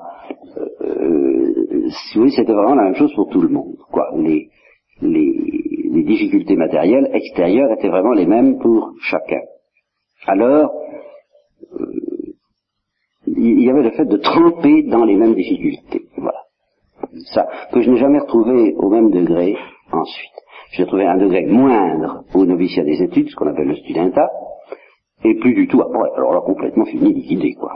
euh, 0.81 1.89
oui, 2.15 2.31
c'était 2.31 2.53
vraiment 2.53 2.75
la 2.75 2.83
même 2.83 2.95
chose 2.95 3.13
pour 3.15 3.29
tout 3.29 3.41
le 3.41 3.49
monde. 3.49 3.75
Quoi, 3.91 4.09
les, 4.17 4.49
les, 5.01 5.33
les 5.91 6.03
difficultés 6.03 6.55
matérielles 6.55 7.09
extérieures 7.13 7.71
étaient 7.77 7.89
vraiment 7.89 8.13
les 8.13 8.25
mêmes 8.25 8.59
pour 8.59 8.91
chacun. 9.01 9.41
Alors, 10.27 10.71
euh, 11.79 11.85
il 13.27 13.63
y 13.63 13.69
avait 13.69 13.83
le 13.83 13.91
fait 13.91 14.05
de 14.05 14.17
tremper 14.17 14.83
dans 14.83 15.05
les 15.05 15.15
mêmes 15.15 15.35
difficultés. 15.35 16.01
Voilà. 16.17 16.39
Ça, 17.33 17.47
que 17.71 17.81
je 17.81 17.89
n'ai 17.89 17.97
jamais 17.97 18.19
retrouvé 18.19 18.73
au 18.75 18.89
même 18.89 19.11
degré 19.11 19.55
ensuite. 19.91 20.31
J'ai 20.71 20.85
trouvé 20.85 21.05
un 21.05 21.17
degré 21.17 21.45
moindre 21.45 22.23
au 22.33 22.45
noviciat 22.45 22.83
des 22.83 23.01
études, 23.01 23.29
ce 23.29 23.35
qu'on 23.35 23.47
appelle 23.47 23.67
le 23.67 23.75
studentat, 23.75 24.29
et 25.23 25.35
plus 25.35 25.53
du 25.53 25.67
tout 25.67 25.81
après. 25.81 26.09
Alors 26.15 26.33
là, 26.33 26.41
complètement 26.41 26.85
fini, 26.85 27.13
liquidé, 27.13 27.53
quoi. 27.53 27.71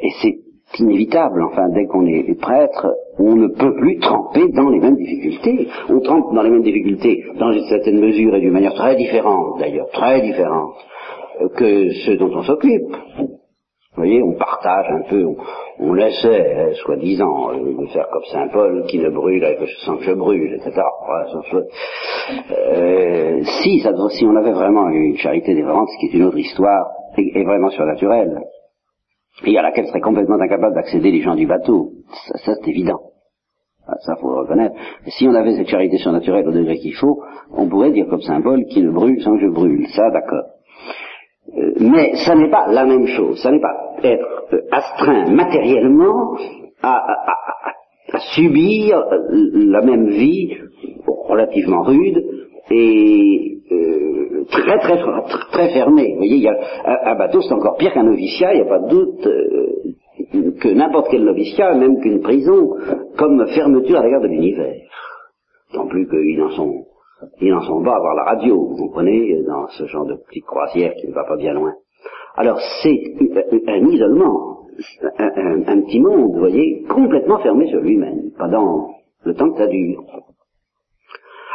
Et 0.00 0.10
c'est 0.22 0.38
inévitable, 0.78 1.42
enfin, 1.44 1.68
dès 1.70 1.86
qu'on 1.86 2.06
est 2.06 2.38
prêtre, 2.38 2.94
on 3.18 3.36
ne 3.36 3.48
peut 3.48 3.74
plus 3.76 3.98
tremper 3.98 4.48
dans 4.52 4.68
les 4.68 4.80
mêmes 4.80 4.96
difficultés. 4.96 5.68
On 5.88 6.00
trempe 6.00 6.34
dans 6.34 6.42
les 6.42 6.50
mêmes 6.50 6.62
difficultés, 6.62 7.24
dans 7.38 7.52
une 7.52 7.64
certaine 7.64 8.00
mesure 8.00 8.34
et 8.34 8.40
d'une 8.40 8.52
manière 8.52 8.74
très 8.74 8.96
différente, 8.96 9.58
d'ailleurs, 9.58 9.88
très 9.90 10.20
différente, 10.20 10.74
euh, 11.40 11.48
que 11.56 11.90
ceux 12.04 12.16
dont 12.16 12.30
on 12.34 12.42
s'occupe. 12.42 12.94
Vous 13.98 14.04
voyez, 14.04 14.22
on 14.22 14.34
partage 14.34 14.86
un 14.90 15.02
peu, 15.10 15.24
on, 15.24 15.36
on 15.80 15.92
laissait, 15.92 16.54
hein, 16.54 16.70
soi-disant, 16.84 17.50
euh, 17.50 17.84
faire 17.88 18.06
comme 18.12 18.22
Saint 18.30 18.46
Paul 18.46 18.84
qui 18.86 19.00
ne 19.00 19.10
brûle 19.10 19.40
que 19.58 19.66
je 19.66 19.96
que 19.96 20.04
je 20.04 20.12
brûle, 20.12 20.54
etc. 20.54 20.70
euh, 22.52 23.42
si, 23.42 23.80
si 23.80 24.24
on 24.24 24.36
avait 24.36 24.52
vraiment 24.52 24.88
une 24.90 25.16
charité 25.16 25.52
dévorante, 25.52 25.88
ce 25.88 25.98
qui 25.98 26.06
est 26.14 26.18
une 26.20 26.26
autre 26.26 26.38
histoire, 26.38 26.86
et, 27.16 27.42
vraiment 27.42 27.70
surnaturelle, 27.70 28.40
et 29.44 29.58
à 29.58 29.62
laquelle 29.62 29.88
seraient 29.88 30.00
complètement 30.00 30.36
incapables 30.36 30.76
d'accéder 30.76 31.10
les 31.10 31.22
gens 31.22 31.34
du 31.34 31.48
bateau, 31.48 31.90
ça, 32.28 32.38
ça 32.38 32.52
c'est 32.54 32.70
évident. 32.70 33.00
Ah, 33.88 33.96
ça, 34.06 34.14
faut 34.20 34.30
le 34.30 34.42
reconnaître. 34.42 34.76
Si 35.08 35.26
on 35.26 35.34
avait 35.34 35.56
cette 35.56 35.70
charité 35.70 35.98
surnaturelle 35.98 36.46
au 36.46 36.52
degré 36.52 36.76
qu'il 36.76 36.94
faut, 36.94 37.20
on 37.52 37.68
pourrait 37.68 37.90
dire 37.90 38.06
comme 38.06 38.20
Saint 38.20 38.42
Paul 38.42 38.64
qui 38.66 38.80
ne 38.80 38.92
brûle 38.92 39.20
sans 39.22 39.32
que 39.32 39.40
je 39.40 39.48
brûle. 39.48 39.88
Ça, 39.88 40.08
d'accord. 40.10 40.57
Euh, 41.56 41.72
mais 41.80 42.14
ça 42.26 42.34
n'est 42.34 42.50
pas 42.50 42.66
la 42.68 42.84
même 42.84 43.06
chose. 43.06 43.40
Ça 43.42 43.50
n'est 43.50 43.60
pas 43.60 43.94
être 44.02 44.44
euh, 44.52 44.60
astreint 44.70 45.30
matériellement 45.30 46.36
à, 46.82 47.02
subir 48.34 49.04
la 49.30 49.82
même 49.82 50.08
vie 50.08 50.56
relativement 51.28 51.82
rude 51.82 52.24
et 52.70 53.58
euh, 53.70 54.44
très, 54.50 54.78
très 54.78 54.98
très 55.52 55.68
fermée. 55.70 56.12
Vous 56.12 56.18
voyez, 56.18 56.48
un, 56.48 57.14
bateau 57.16 57.42
c'est 57.42 57.52
encore 57.52 57.76
pire 57.76 57.92
qu'un 57.92 58.04
noviciat, 58.04 58.54
il 58.54 58.62
n'y 58.62 58.66
a 58.66 58.70
pas 58.70 58.78
de 58.78 58.88
doute 58.88 59.28
que 60.60 60.68
n'importe 60.68 61.08
quel 61.10 61.24
noviciat, 61.24 61.74
même 61.74 62.00
qu'une 62.00 62.20
prison, 62.20 62.70
comme 63.18 63.46
fermeture 63.48 63.98
à 63.98 64.04
l'égard 64.04 64.22
de 64.22 64.28
l'univers. 64.28 64.74
Non 65.74 65.86
plus 65.86 66.08
qu'ils 66.08 66.42
en 66.42 66.50
sont 66.50 66.87
ils 67.40 67.52
n'en 67.52 67.62
sont 67.62 67.82
pas 67.82 67.96
à 67.96 68.00
voir 68.00 68.14
la 68.14 68.24
radio, 68.24 68.56
vous 68.56 68.76
comprenez, 68.76 69.42
dans 69.42 69.66
ce 69.68 69.86
genre 69.86 70.06
de 70.06 70.16
petite 70.28 70.44
croisière 70.44 70.94
qui 70.94 71.08
ne 71.08 71.14
va 71.14 71.24
pas 71.24 71.36
bien 71.36 71.52
loin. 71.52 71.74
Alors 72.36 72.58
c'est 72.82 73.00
un 73.66 73.86
isolement, 73.88 74.66
un, 75.18 75.80
petit 75.82 76.00
monde, 76.00 76.32
vous 76.34 76.38
voyez, 76.38 76.84
complètement 76.88 77.38
fermé 77.40 77.68
sur 77.68 77.80
lui-même, 77.80 78.30
pendant 78.38 78.94
le 79.24 79.34
temps 79.34 79.50
que 79.50 79.58
ça 79.58 79.66
dure. 79.66 80.04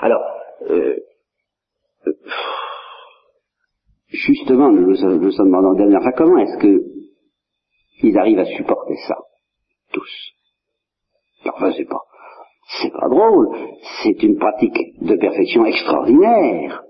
Alors, 0.02 0.22
euh, 0.70 0.98
justement, 4.10 4.70
nous 4.72 4.88
nous 4.88 5.32
sommes 5.32 5.48
demandant 5.48 5.72
la 5.72 5.78
dernière 5.78 6.02
fois, 6.02 6.12
comment 6.12 6.38
est-ce 6.40 6.58
que 6.58 6.84
ils 8.02 8.18
arrivent 8.18 8.40
à 8.40 8.46
supporter 8.46 8.96
ça, 9.08 9.16
tous? 9.94 10.34
Enfin, 11.46 11.72
c'est 11.72 11.86
pas, 11.86 12.02
c'est 12.82 12.92
pas 12.92 13.08
drôle, 13.10 13.50
c'est 14.04 14.24
une 14.24 14.38
pratique 14.38 14.78
de 15.02 15.16
perfection 15.16 15.66
extraordinaire. 15.66 16.84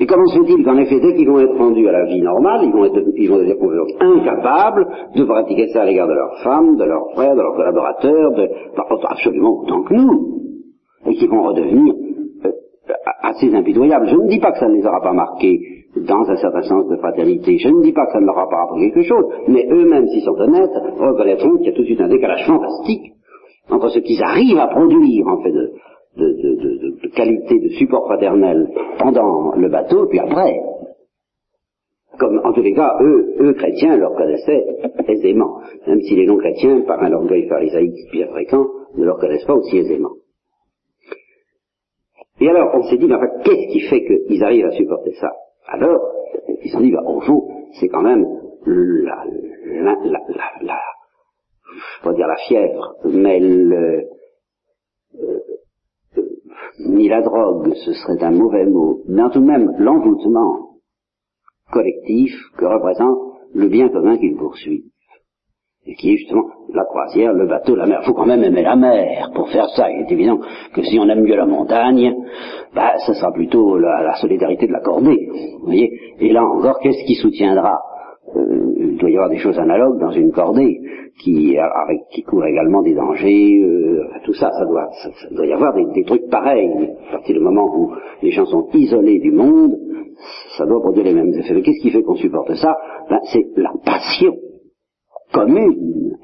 Et 0.00 0.06
comment 0.06 0.26
se 0.26 0.38
fait-il 0.38 0.64
qu'en 0.64 0.76
effet, 0.78 1.00
dès 1.00 1.14
qu'ils 1.14 1.28
vont 1.28 1.40
être 1.40 1.58
rendus 1.58 1.88
à 1.88 1.92
la 1.92 2.04
vie 2.04 2.20
normale, 2.20 2.60
ils 2.64 2.72
vont, 2.72 2.84
être, 2.84 3.00
ils 3.16 3.28
vont 3.28 3.38
devenir 3.38 3.56
incapables 4.00 4.86
de 5.16 5.24
pratiquer 5.24 5.68
ça 5.68 5.82
à 5.82 5.86
l'égard 5.86 6.06
de 6.06 6.14
leurs 6.14 6.38
femmes, 6.44 6.76
de 6.76 6.84
leurs 6.84 7.10
frères, 7.14 7.34
de 7.34 7.40
leurs 7.40 7.56
collaborateurs, 7.56 8.32
de, 8.32 8.48
absolument 9.08 9.60
autant 9.62 9.82
que 9.82 9.94
nous, 9.94 10.40
et 11.06 11.14
qu'ils 11.14 11.28
vont 11.28 11.42
redevenir 11.42 11.94
euh, 12.44 12.50
assez 13.22 13.52
impitoyables. 13.52 14.06
Je 14.08 14.16
ne 14.16 14.28
dis 14.28 14.38
pas 14.38 14.52
que 14.52 14.58
ça 14.58 14.68
ne 14.68 14.74
les 14.74 14.86
aura 14.86 15.00
pas 15.00 15.12
marqués 15.12 15.58
dans 15.96 16.30
un 16.30 16.36
certain 16.36 16.62
sens 16.62 16.86
de 16.86 16.96
fraternité. 16.96 17.58
Je 17.58 17.68
ne 17.68 17.82
dis 17.82 17.92
pas 17.92 18.06
que 18.06 18.12
ça 18.12 18.20
ne 18.20 18.26
leur 18.26 18.36
aura 18.36 18.48
pas 18.48 18.62
appris 18.64 18.92
quelque 18.92 19.02
chose, 19.02 19.24
mais 19.48 19.66
eux-mêmes, 19.68 20.06
s'ils 20.08 20.22
sont 20.22 20.38
honnêtes, 20.38 20.70
reconnaîtront 20.96 21.56
qu'il 21.56 21.66
y 21.66 21.70
a 21.70 21.72
tout 21.72 21.82
de 21.82 21.86
suite 21.86 22.00
un 22.00 22.08
décalage 22.08 22.46
fantastique 22.46 23.14
entre 23.70 23.88
ce 23.90 23.98
qu'ils 24.00 24.22
arrivent 24.22 24.58
à 24.58 24.68
produire 24.68 25.26
en 25.26 25.42
fait 25.42 25.52
de, 25.52 25.72
de, 26.16 27.08
qualité 27.14 27.58
de 27.58 27.68
support 27.70 28.06
fraternel 28.06 28.68
pendant 28.98 29.54
le 29.54 29.68
bateau, 29.68 30.06
puis 30.06 30.18
après. 30.18 30.60
Comme 32.18 32.40
en 32.44 32.52
tous 32.52 32.62
les 32.62 32.74
cas, 32.74 32.96
eux, 33.00 33.34
eux 33.38 33.52
chrétiens 33.52 33.96
le 33.96 34.06
reconnaissaient 34.06 34.64
aisément, 35.06 35.60
même 35.86 36.00
si 36.00 36.16
les 36.16 36.26
non-chrétiens, 36.26 36.80
par 36.80 37.00
un 37.02 37.12
orgueil 37.12 37.46
pharisaïque 37.48 38.10
bien 38.10 38.26
fréquent, 38.28 38.66
ne 38.96 39.04
le 39.04 39.12
reconnaissent 39.12 39.44
pas 39.44 39.54
aussi 39.54 39.78
aisément. 39.78 40.10
Et 42.40 42.48
alors, 42.48 42.70
on 42.74 42.82
s'est 42.84 42.96
dit, 42.96 43.06
mais 43.06 43.16
qu'est-ce 43.44 43.72
qui 43.72 43.80
fait 43.80 44.04
qu'ils 44.04 44.42
arrivent 44.42 44.66
à 44.66 44.72
supporter 44.72 45.12
ça? 45.20 45.30
Alors, 45.68 46.00
ils 46.62 46.70
se 46.70 46.76
sont 46.76 46.82
dit, 46.82 46.90
bah, 46.90 47.02
au 47.06 47.20
fond, 47.20 47.48
c'est 47.78 47.88
quand 47.88 48.02
même 48.02 48.24
la, 48.66 49.24
la, 49.66 49.94
la, 50.04 50.20
la, 50.62 50.80
pas 52.02 52.12
dire 52.12 52.26
la 52.26 52.36
fièvre, 52.36 52.94
mais 53.04 53.40
le, 53.40 54.04
euh, 55.20 55.40
ni 56.80 57.08
la 57.08 57.22
drogue, 57.22 57.72
ce 57.74 57.92
serait 57.92 58.22
un 58.22 58.30
mauvais 58.30 58.66
mot, 58.66 59.02
mais 59.08 59.22
tout 59.32 59.40
de 59.40 59.46
même 59.46 59.72
l'envoûtement 59.78 60.68
collectif 61.70 62.32
que 62.56 62.64
représente 62.64 63.18
le 63.54 63.68
bien 63.68 63.88
commun 63.88 64.16
qu'il 64.16 64.36
poursuit. 64.36 64.84
Et 65.86 65.94
qui 65.94 66.12
est 66.12 66.16
justement 66.18 66.44
la 66.74 66.84
croisière, 66.84 67.32
le 67.32 67.46
bateau, 67.46 67.74
la 67.74 67.86
mer. 67.86 68.00
Il 68.02 68.06
faut 68.06 68.12
quand 68.12 68.26
même 68.26 68.44
aimer 68.44 68.62
la 68.62 68.76
mer 68.76 69.30
pour 69.34 69.48
faire 69.48 69.68
ça. 69.70 69.90
Il 69.90 70.02
est 70.02 70.12
évident 70.12 70.38
que 70.74 70.82
si 70.82 70.98
on 70.98 71.08
aime 71.08 71.22
mieux 71.22 71.36
la 71.36 71.46
montagne, 71.46 72.14
bah, 72.74 72.92
ce 73.06 73.14
sera 73.14 73.32
plutôt 73.32 73.78
la, 73.78 74.14
solidarité 74.20 74.66
de 74.66 74.72
la 74.72 74.80
cordée. 74.80 75.28
Vous 75.60 75.64
voyez? 75.64 75.90
Et 76.20 76.30
là 76.30 76.44
encore, 76.44 76.78
qu'est-ce 76.80 77.06
qui 77.06 77.14
soutiendra? 77.14 77.78
Euh, 78.36 78.74
il 78.76 78.96
doit 78.96 79.10
y 79.10 79.14
avoir 79.14 79.30
des 79.30 79.38
choses 79.38 79.58
analogues 79.58 79.98
dans 79.98 80.10
une 80.10 80.32
cordée 80.32 80.80
qui, 81.22 81.56
avec, 81.58 82.00
qui 82.10 82.22
court 82.22 82.44
également 82.44 82.82
des 82.82 82.94
dangers, 82.94 83.60
euh, 83.62 84.04
tout 84.24 84.34
ça, 84.34 84.50
ça 84.52 84.64
doit, 84.64 84.88
ça, 85.02 85.10
doit 85.30 85.46
y 85.46 85.52
avoir 85.52 85.74
des, 85.74 86.04
trucs 86.04 86.28
pareils. 86.30 86.70
À 87.08 87.12
partir 87.12 87.34
du 87.34 87.40
moment 87.40 87.74
où 87.76 87.92
les 88.22 88.30
gens 88.30 88.46
sont 88.46 88.68
isolés 88.74 89.18
du 89.18 89.32
monde, 89.32 89.76
ça 90.56 90.66
doit 90.66 90.80
produire 90.80 91.04
les 91.04 91.14
mêmes 91.14 91.32
effets. 91.34 91.54
Mais 91.54 91.62
qu'est-ce 91.62 91.80
qui 91.80 91.90
fait 91.90 92.02
qu'on 92.02 92.16
supporte 92.16 92.54
ça? 92.54 92.76
Ben, 93.10 93.20
C'est 93.32 93.46
la 93.56 93.72
passion 93.84 94.34
commune. 95.32 96.16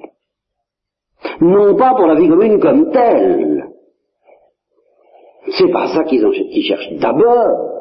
Non 1.40 1.75
pas 1.76 1.94
pour 1.94 2.06
la 2.06 2.14
vie 2.14 2.28
commune 2.28 2.61
comme 2.61 2.90
telle. 2.90 3.68
C'est 5.58 5.70
pas 5.70 5.88
ça 5.88 6.04
qu'ils 6.04 6.64
cherchent 6.64 6.94
d'abord. 7.00 7.74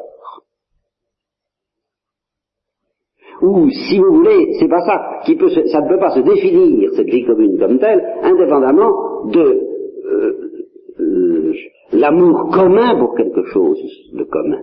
Ou 3.44 3.70
si 3.70 3.98
vous 3.98 4.14
voulez, 4.14 4.54
c'est 4.58 4.68
pas 4.68 4.80
ça, 4.80 5.20
qui 5.24 5.36
peut 5.36 5.48
ça 5.48 5.80
ne 5.80 5.88
peut 5.88 5.98
pas 5.98 6.10
se 6.10 6.20
définir, 6.20 6.90
cette 6.94 7.06
vie 7.06 7.24
commune 7.24 7.58
comme 7.58 7.78
telle, 7.78 8.02
indépendamment 8.22 9.26
de 9.26 9.60
euh, 10.06 10.50
euh, 11.00 11.52
l'amour 11.92 12.50
commun 12.50 12.98
pour 12.98 13.14
quelque 13.14 13.44
chose 13.52 13.80
de 14.12 14.24
commun. 14.24 14.62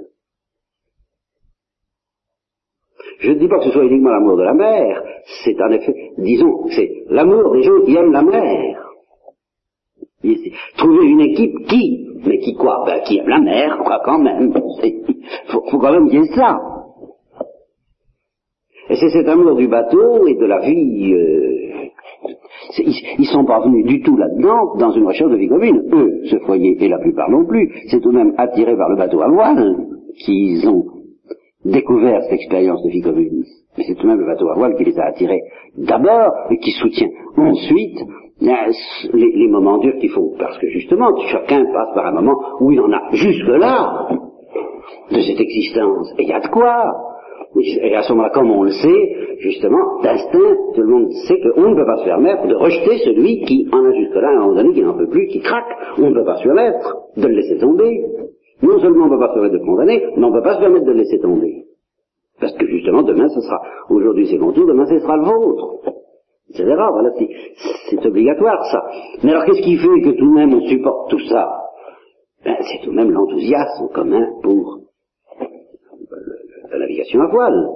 Je 3.20 3.32
ne 3.32 3.36
dis 3.36 3.48
pas 3.48 3.60
que 3.60 3.66
ce 3.66 3.72
soit 3.72 3.86
uniquement 3.86 4.10
l'amour 4.10 4.38
de 4.38 4.44
la 4.44 4.54
mer, 4.54 5.04
c'est 5.44 5.62
en 5.62 5.70
effet, 5.70 5.94
disons, 6.18 6.68
c'est 6.70 7.04
l'amour 7.10 7.54
des 7.54 7.62
gens 7.62 7.82
qui 7.86 7.96
aiment 7.96 8.14
la 8.14 8.24
mer. 8.24 8.88
Trouver 10.78 11.08
une 11.08 11.22
équipe 11.22 11.68
qui, 11.68 12.08
mais 12.26 12.40
qui 12.40 12.54
quoi 12.54 12.84
ben, 12.86 13.02
Qui 13.04 13.20
aime 13.20 13.28
la 13.28 13.40
mer, 13.40 13.80
quoi, 13.84 14.02
quand 14.06 14.20
même. 14.20 14.54
Il 14.84 15.04
faut, 15.48 15.64
faut, 15.70 15.80
quand 15.80 15.92
même 15.92 16.10
qu'il 16.10 16.20
y 16.20 16.24
ait 16.24 16.36
ça. 16.36 16.60
Et 18.92 18.96
c'est 18.98 19.10
cet 19.10 19.28
amour 19.30 19.56
du 19.56 19.70
bateau 19.70 20.28
et 20.28 20.36
de 20.36 20.46
la 20.46 20.60
vie. 20.60 21.14
Euh, 21.14 21.62
ils, 22.78 23.20
ne 23.20 23.24
sont 23.24 23.46
pas 23.46 23.62
venus 23.62 23.86
du 23.86 24.02
tout 24.02 24.18
là-dedans 24.18 24.76
dans 24.78 24.92
une 24.92 25.08
recherche 25.08 25.32
de 25.32 25.38
vie 25.38 25.48
commune. 25.48 25.82
Eux, 25.94 26.24
ce 26.26 26.38
foyer, 26.40 26.76
et 26.78 26.90
la 26.90 27.00
plupart 27.00 27.30
non 27.30 27.46
plus, 27.46 27.72
c'est 27.88 28.02
tout 28.02 28.12
de 28.12 28.18
même 28.18 28.34
attiré 28.38 28.76
par 28.76 28.90
le 28.90 28.98
bateau 28.98 29.22
à 29.22 29.30
voile 29.30 29.78
qu'ils 30.26 30.68
ont 30.68 30.84
découvert 31.64 32.22
cette 32.24 32.34
expérience 32.34 32.84
de 32.84 32.90
vie 32.90 33.02
commune. 33.02 33.46
Mais 33.78 33.86
c'est 33.88 33.96
tout 33.96 34.04
de 34.04 34.08
même 34.08 34.20
le 34.20 34.26
bateau 34.26 34.50
à 34.50 34.56
voile 34.56 34.76
qui 34.76 34.84
les 34.84 35.00
a 35.00 35.06
attirés 35.06 35.42
d'abord 35.78 36.34
et 36.50 36.58
qui 36.58 36.72
soutient 36.72 37.10
ensuite 37.38 37.98
les, 38.42 39.32
les 39.36 39.48
moments 39.48 39.78
durs 39.78 39.96
qu'il 40.02 40.10
faut. 40.10 40.36
Parce 40.38 40.58
que 40.58 40.68
justement, 40.68 41.16
chacun 41.32 41.64
passe 41.64 41.96
par 41.96 42.08
un 42.08 42.12
moment 42.12 42.36
où 42.60 42.72
il 42.72 42.82
en 42.82 42.92
a 42.92 43.04
jusque-là 43.14 44.10
de 45.12 45.22
cette 45.22 45.40
existence. 45.40 46.12
Et 46.18 46.24
il 46.24 46.28
y 46.28 46.34
a 46.34 46.42
de 46.42 46.48
quoi. 46.48 47.11
Et 47.60 47.96
à 47.96 48.02
ce 48.04 48.14
moment-là, 48.14 48.30
comme 48.30 48.50
on 48.50 48.64
le 48.64 48.72
sait, 48.72 49.16
justement, 49.40 50.02
d'instinct, 50.02 50.56
tout 50.74 50.82
le 50.82 50.88
monde 50.88 51.12
sait 51.28 51.38
qu'on 51.42 51.70
ne 51.70 51.76
peut 51.76 51.86
pas 51.86 51.98
se 51.98 52.06
permettre 52.06 52.48
de 52.48 52.56
rejeter 52.56 53.00
celui 53.00 53.42
qui 53.42 53.68
en 53.74 53.84
a 53.84 53.92
jusque-là, 53.92 54.30
à 54.30 54.32
un 54.32 54.40
moment 54.40 54.56
donné, 54.56 54.74
qui 54.74 54.82
n'en 54.82 54.98
peut 54.98 55.10
plus, 55.10 55.28
qui 55.28 55.42
craque. 55.42 55.68
On 55.98 56.10
ne 56.10 56.14
peut 56.14 56.24
pas 56.24 56.38
se 56.38 56.44
permettre 56.44 56.98
de 57.18 57.28
le 57.28 57.36
laisser 57.36 57.58
tomber. 57.58 58.06
Non 58.62 58.80
seulement 58.80 59.06
on 59.06 59.10
ne 59.10 59.16
peut 59.16 59.20
pas 59.20 59.30
se 59.30 59.34
permettre 59.34 59.56
de 59.56 59.66
condamner, 59.66 60.02
mais 60.16 60.24
on 60.24 60.30
ne 60.30 60.38
peut 60.38 60.44
pas 60.44 60.56
se 60.56 60.60
permettre 60.60 60.86
de 60.86 60.92
le 60.92 60.98
laisser 61.00 61.20
tomber. 61.20 61.66
Parce 62.40 62.54
que 62.54 62.66
justement, 62.68 63.04
demain, 63.04 63.28
ce 63.28 63.42
sera, 63.42 63.62
aujourd'hui 63.90 64.28
c'est 64.28 64.38
mon 64.38 64.54
tour, 64.54 64.66
demain 64.66 64.86
ce 64.86 65.00
sera 65.00 65.18
le 65.18 65.24
vôtre. 65.24 65.82
Etc. 66.50 66.66
Voilà, 66.66 67.12
c'est 67.90 68.06
obligatoire 68.06 68.64
ça. 68.72 68.84
Mais 69.24 69.32
alors 69.32 69.46
qu'est-ce 69.46 69.62
qui 69.62 69.78
fait 69.78 70.02
que 70.02 70.18
tout 70.18 70.30
de 70.30 70.36
même 70.36 70.54
on 70.54 70.62
supporte 70.62 71.10
tout 71.10 71.20
ça? 71.28 71.50
Ben, 72.46 72.56
C'est 72.60 72.84
tout 72.84 72.92
de 72.92 72.96
même 72.96 73.12
l'enthousiasme 73.12 73.90
commun 73.94 74.28
pour 74.44 74.81
navigation 76.92 77.22
à 77.22 77.28
voile, 77.28 77.70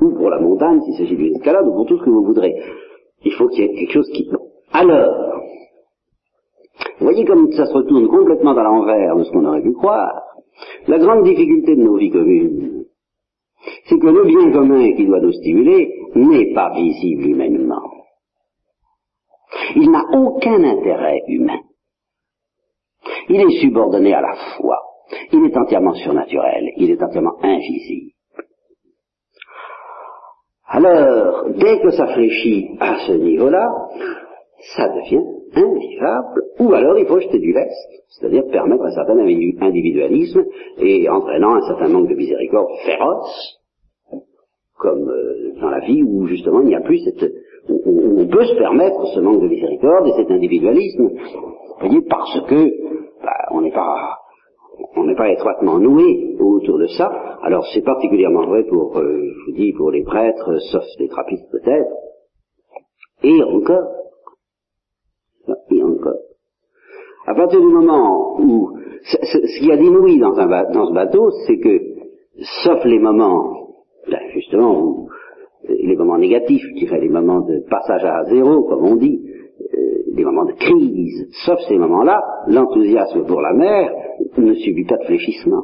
ou 0.00 0.10
pour 0.14 0.30
la 0.30 0.40
montagne 0.40 0.80
s'il 0.82 0.94
s'agit 0.94 1.16
d'une 1.16 1.36
escalade, 1.36 1.66
ou 1.66 1.72
pour 1.72 1.86
tout 1.86 1.98
ce 1.98 2.04
que 2.04 2.10
vous 2.10 2.24
voudrez. 2.24 2.54
Il 3.24 3.32
faut 3.32 3.48
qu'il 3.48 3.64
y 3.64 3.66
ait 3.66 3.74
quelque 3.74 3.92
chose 3.92 4.10
qui... 4.12 4.28
Alors, 4.72 5.42
voyez 7.00 7.24
comme 7.24 7.50
ça 7.52 7.66
se 7.66 7.72
retourne 7.72 8.08
complètement 8.08 8.56
à 8.56 8.62
l'envers 8.62 9.16
de 9.16 9.24
ce 9.24 9.30
qu'on 9.30 9.46
aurait 9.46 9.62
pu 9.62 9.72
croire. 9.72 10.22
La 10.86 10.98
grande 10.98 11.24
difficulté 11.24 11.76
de 11.76 11.82
nos 11.82 11.96
vies 11.96 12.10
communes, 12.10 12.84
c'est 13.86 13.98
que 13.98 14.06
le 14.06 14.24
bien 14.24 14.52
commun 14.52 14.92
qui 14.94 15.06
doit 15.06 15.20
nous 15.20 15.32
stimuler 15.32 15.92
n'est 16.14 16.54
pas 16.54 16.72
visible 16.74 17.26
humainement. 17.26 17.82
Il 19.74 19.90
n'a 19.90 20.04
aucun 20.12 20.62
intérêt 20.62 21.22
humain. 21.28 21.60
Il 23.28 23.40
est 23.40 23.60
subordonné 23.60 24.14
à 24.14 24.20
la 24.20 24.34
foi. 24.56 24.78
Il 25.32 25.44
est 25.44 25.56
entièrement 25.56 25.94
surnaturel. 25.94 26.72
Il 26.76 26.90
est 26.90 27.02
entièrement 27.02 27.36
invisible. 27.42 28.15
Alors, 30.68 31.44
dès 31.50 31.80
que 31.80 31.90
ça 31.90 32.08
fléchit 32.08 32.76
à 32.80 32.96
ce 33.06 33.12
niveau-là, 33.12 33.68
ça 34.76 34.88
devient 34.88 35.22
invivable, 35.54 36.42
ou 36.58 36.72
alors 36.74 36.98
il 36.98 37.06
faut 37.06 37.20
jeter 37.20 37.38
du 37.38 37.52
lest, 37.52 37.72
c'est-à-dire 38.08 38.44
permettre 38.50 38.84
un 38.84 38.90
certain 38.90 39.18
individualisme 39.18 40.44
et 40.78 41.08
entraînant 41.08 41.54
un 41.54 41.66
certain 41.68 41.88
manque 41.88 42.08
de 42.08 42.14
miséricorde 42.14 42.68
féroce, 42.84 43.60
comme 44.78 45.08
euh, 45.08 45.60
dans 45.60 45.70
la 45.70 45.80
vie 45.80 46.02
où 46.02 46.26
justement 46.26 46.60
il 46.60 46.66
n'y 46.66 46.74
a 46.74 46.80
plus 46.80 46.98
cette... 46.98 47.32
Où, 47.68 48.20
on 48.20 48.26
peut 48.26 48.44
se 48.44 48.56
permettre 48.56 49.06
ce 49.14 49.20
manque 49.20 49.42
de 49.42 49.48
miséricorde 49.48 50.08
et 50.08 50.12
cet 50.16 50.30
individualisme, 50.30 51.08
vous 51.08 51.88
voyez, 51.88 52.02
parce 52.08 52.40
que 52.48 52.64
bah, 53.22 53.48
on 53.52 53.60
n'est 53.60 53.72
pas 53.72 54.18
on 54.96 55.04
n'est 55.04 55.14
pas 55.14 55.30
étroitement 55.30 55.78
noué 55.78 56.36
autour 56.40 56.78
de 56.78 56.86
ça. 56.86 57.38
Alors 57.42 57.66
c'est 57.72 57.82
particulièrement 57.82 58.46
vrai 58.46 58.64
pour, 58.64 58.96
euh, 58.98 59.02
je 59.02 59.50
vous 59.50 59.56
dis, 59.56 59.72
pour 59.72 59.90
les 59.90 60.02
prêtres, 60.02 60.58
sauf 60.70 60.84
les 60.98 61.08
trappistes 61.08 61.50
peut-être. 61.50 61.90
Et 63.22 63.42
encore, 63.42 63.88
et 65.70 65.82
encore. 65.82 66.18
À 67.26 67.34
partir 67.34 67.60
du 67.60 67.66
moment 67.66 68.40
où 68.40 68.78
ce 69.02 69.58
qu'il 69.58 69.68
y 69.68 69.72
a 69.72 69.76
d'inouï 69.76 70.18
dans, 70.18 70.32
dans 70.32 70.86
ce 70.86 70.92
bateau, 70.92 71.30
c'est 71.46 71.58
que, 71.58 71.80
sauf 72.64 72.84
les 72.84 72.98
moments, 72.98 73.52
ben, 74.08 74.20
justement, 74.32 74.80
où, 74.80 75.08
les 75.68 75.96
moments 75.96 76.18
négatifs, 76.18 76.62
je 76.62 76.78
dirais, 76.78 77.00
les 77.00 77.08
moments 77.08 77.40
de 77.40 77.64
passage 77.68 78.04
à 78.04 78.24
zéro, 78.24 78.64
comme 78.64 78.84
on 78.84 78.96
dit, 78.96 79.20
euh, 79.76 80.02
les 80.14 80.24
moments 80.24 80.44
de 80.44 80.52
crise, 80.52 81.28
sauf 81.44 81.58
ces 81.68 81.76
moments-là, 81.76 82.20
l'enthousiasme 82.48 83.26
pour 83.26 83.40
la 83.40 83.52
mer 83.52 83.92
ne 84.38 84.54
subit 84.54 84.84
pas 84.84 84.96
de 84.96 85.04
fléchissement. 85.04 85.62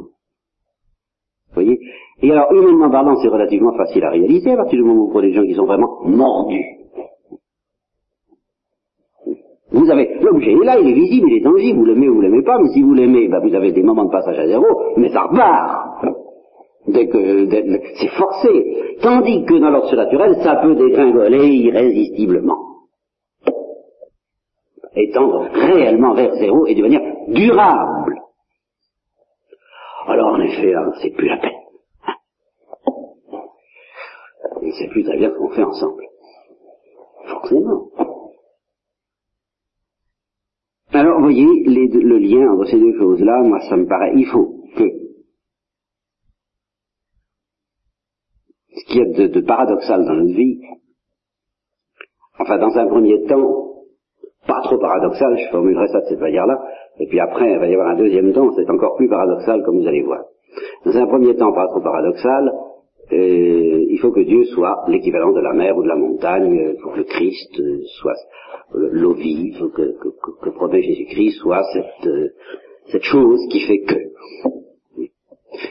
Vous 1.54 1.62
voyez? 1.62 1.78
Et 2.22 2.30
alors, 2.30 2.52
humainement 2.52 2.90
parlant, 2.90 3.16
c'est 3.16 3.28
relativement 3.28 3.76
facile 3.76 4.04
à 4.04 4.10
réaliser 4.10 4.52
à 4.52 4.56
partir 4.56 4.78
du 4.78 4.84
moment 4.84 5.02
où 5.02 5.06
vous 5.06 5.12
prenez 5.12 5.28
des 5.28 5.34
gens 5.34 5.44
qui 5.44 5.54
sont 5.54 5.66
vraiment 5.66 6.00
mordus. 6.04 6.64
Vous 9.72 9.90
avez 9.90 10.18
l'objet 10.20 10.52
est 10.52 10.64
là, 10.64 10.78
il 10.78 10.88
est 10.88 10.94
visible, 10.94 11.28
il 11.30 11.38
est 11.38 11.44
tangible, 11.44 11.78
vous 11.78 11.84
l'aimez 11.86 12.08
ou 12.08 12.16
vous 12.16 12.20
l'aimez 12.20 12.42
pas, 12.42 12.58
mais 12.58 12.68
si 12.68 12.82
vous 12.82 12.92
l'aimez, 12.92 13.28
ben 13.28 13.40
vous 13.40 13.54
avez 13.54 13.72
des 13.72 13.82
moments 13.82 14.04
de 14.04 14.10
passage 14.10 14.38
à 14.38 14.46
zéro, 14.46 14.66
mais 14.98 15.08
ça 15.08 15.22
repart. 15.22 16.04
Dès 16.86 17.06
que 17.06 17.48
c'est 17.94 18.10
forcé. 18.18 18.96
Tandis 19.00 19.44
que 19.44 19.54
dans 19.54 19.70
l'ordre 19.70 19.94
naturel, 19.94 20.36
ça 20.42 20.56
peut 20.56 20.74
dégringoler 20.74 21.46
irrésistiblement. 21.46 22.71
Et 24.94 25.10
tendre 25.10 25.48
réellement 25.52 26.14
vers 26.14 26.34
zéro 26.34 26.66
et 26.66 26.74
devenir 26.74 27.00
durable. 27.28 28.20
Alors 30.06 30.34
en 30.34 30.40
effet, 30.40 30.74
hein, 30.74 30.92
c'est 31.00 31.10
plus 31.10 31.28
la 31.28 31.38
peine. 31.38 31.50
On 34.56 34.66
ne 34.66 34.72
sait 34.72 34.88
plus 34.88 35.04
très 35.04 35.16
bien 35.16 35.30
ce 35.30 35.38
qu'on 35.38 35.50
fait 35.50 35.64
ensemble. 35.64 36.04
Forcément. 37.26 37.88
Alors, 40.94 41.16
vous 41.18 41.24
voyez, 41.24 41.46
le 41.46 42.18
lien 42.18 42.52
entre 42.52 42.66
ces 42.66 42.78
deux 42.78 42.98
choses-là, 42.98 43.42
moi, 43.44 43.60
ça 43.68 43.76
me 43.76 43.86
paraît, 43.86 44.12
il 44.14 44.26
faut 44.26 44.62
que 44.76 44.84
ce 48.74 48.84
qui 48.92 48.98
est 48.98 49.28
de, 49.28 49.40
paradoxal 49.40 50.04
dans 50.04 50.14
notre 50.14 50.36
vie, 50.36 50.60
enfin, 52.38 52.58
dans 52.58 52.76
un 52.76 52.86
premier 52.88 53.24
temps, 53.26 53.71
pas 54.46 54.60
trop 54.64 54.78
paradoxal, 54.78 55.36
je 55.38 55.50
formulerai 55.50 55.88
ça 55.88 56.00
de 56.00 56.06
cette 56.06 56.20
manière-là, 56.20 56.58
et 56.98 57.06
puis 57.06 57.20
après, 57.20 57.52
il 57.52 57.58
va 57.58 57.68
y 57.68 57.74
avoir 57.74 57.90
un 57.90 57.96
deuxième 57.96 58.32
temps, 58.32 58.50
c'est 58.56 58.68
encore 58.70 58.96
plus 58.96 59.08
paradoxal, 59.08 59.62
comme 59.64 59.80
vous 59.80 59.86
allez 59.86 60.02
voir. 60.02 60.24
Dans 60.84 60.96
un 60.96 61.06
premier 61.06 61.34
temps, 61.36 61.52
pas 61.52 61.68
trop 61.68 61.80
paradoxal, 61.80 62.52
euh, 63.12 63.84
il 63.88 63.98
faut 64.00 64.10
que 64.10 64.20
Dieu 64.20 64.44
soit 64.44 64.84
l'équivalent 64.88 65.32
de 65.32 65.40
la 65.40 65.52
mer 65.52 65.76
ou 65.76 65.82
de 65.82 65.88
la 65.88 65.96
montagne, 65.96 66.76
pour 66.82 66.92
que 66.92 66.98
le 66.98 67.04
Christ 67.04 67.60
euh, 67.60 67.80
soit 68.00 68.14
l'eau 68.74 69.14
vive, 69.14 69.70
que, 69.74 69.98
que, 69.98 70.08
que, 70.42 70.50
promet 70.50 70.82
Jésus-Christ 70.82 71.38
soit 71.40 71.62
cette, 71.72 72.06
euh, 72.06 72.28
cette 72.90 73.02
chose 73.02 73.40
qui 73.50 73.60
fait 73.60 73.80
que. 73.80 74.12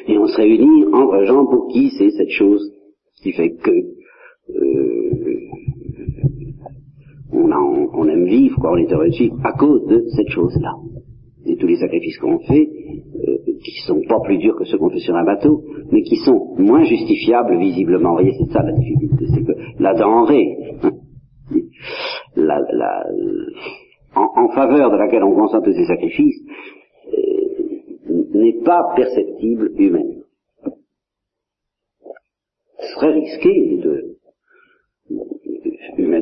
Et 0.07 0.17
on 0.17 0.27
se 0.27 0.37
réunit 0.37 0.85
entre 0.93 1.23
gens 1.23 1.45
pour 1.45 1.67
qui 1.69 1.89
c'est 1.97 2.11
cette 2.11 2.29
chose 2.29 2.71
qui 3.23 3.31
fait 3.31 3.51
que 3.51 3.71
euh, 3.71 5.20
on, 8.01 8.05
on, 8.05 8.09
aime 8.09 8.25
vivre, 8.25 8.57
quoi, 8.59 8.71
on 8.73 8.77
est 8.77 8.91
heureux 8.91 9.09
à 9.43 9.53
cause 9.53 9.85
de 9.87 10.05
cette 10.15 10.29
chose-là. 10.29 10.73
Et 11.45 11.55
tous 11.57 11.67
les 11.67 11.77
sacrifices 11.77 12.17
qu'on 12.19 12.39
fait, 12.39 12.69
euh, 13.27 13.37
qui 13.63 13.71
sont 13.87 14.01
pas 14.07 14.19
plus 14.23 14.37
durs 14.37 14.55
que 14.55 14.65
ceux 14.65 14.77
qu'on 14.77 14.89
fait 14.89 14.99
sur 14.99 15.15
un 15.15 15.23
bateau, 15.23 15.63
mais 15.91 16.01
qui 16.03 16.17
sont 16.17 16.55
moins 16.57 16.83
justifiables 16.83 17.57
visiblement. 17.57 18.09
Vous 18.09 18.21
voyez, 18.21 18.33
c'est 18.37 18.51
ça 18.51 18.63
la 18.63 18.73
difficulté, 18.73 19.25
c'est 19.33 19.43
que 19.43 19.53
la 19.79 19.93
denrée, 19.93 20.57
hein, 20.83 20.91
la, 22.35 22.59
la, 22.71 23.05
en, 24.15 24.49
faveur 24.49 24.91
de 24.91 24.97
laquelle 24.97 25.23
on 25.23 25.35
consent 25.35 25.61
tous 25.61 25.73
ces 25.73 25.85
sacrifices, 25.85 26.41
euh, 27.07 28.09
n'est 28.33 28.61
pas 28.63 28.93
perceptible 28.95 29.71
humainement. 29.77 30.21
Ce 32.79 32.95
serait 32.95 33.13
risqué 33.13 33.77
de, 33.77 34.10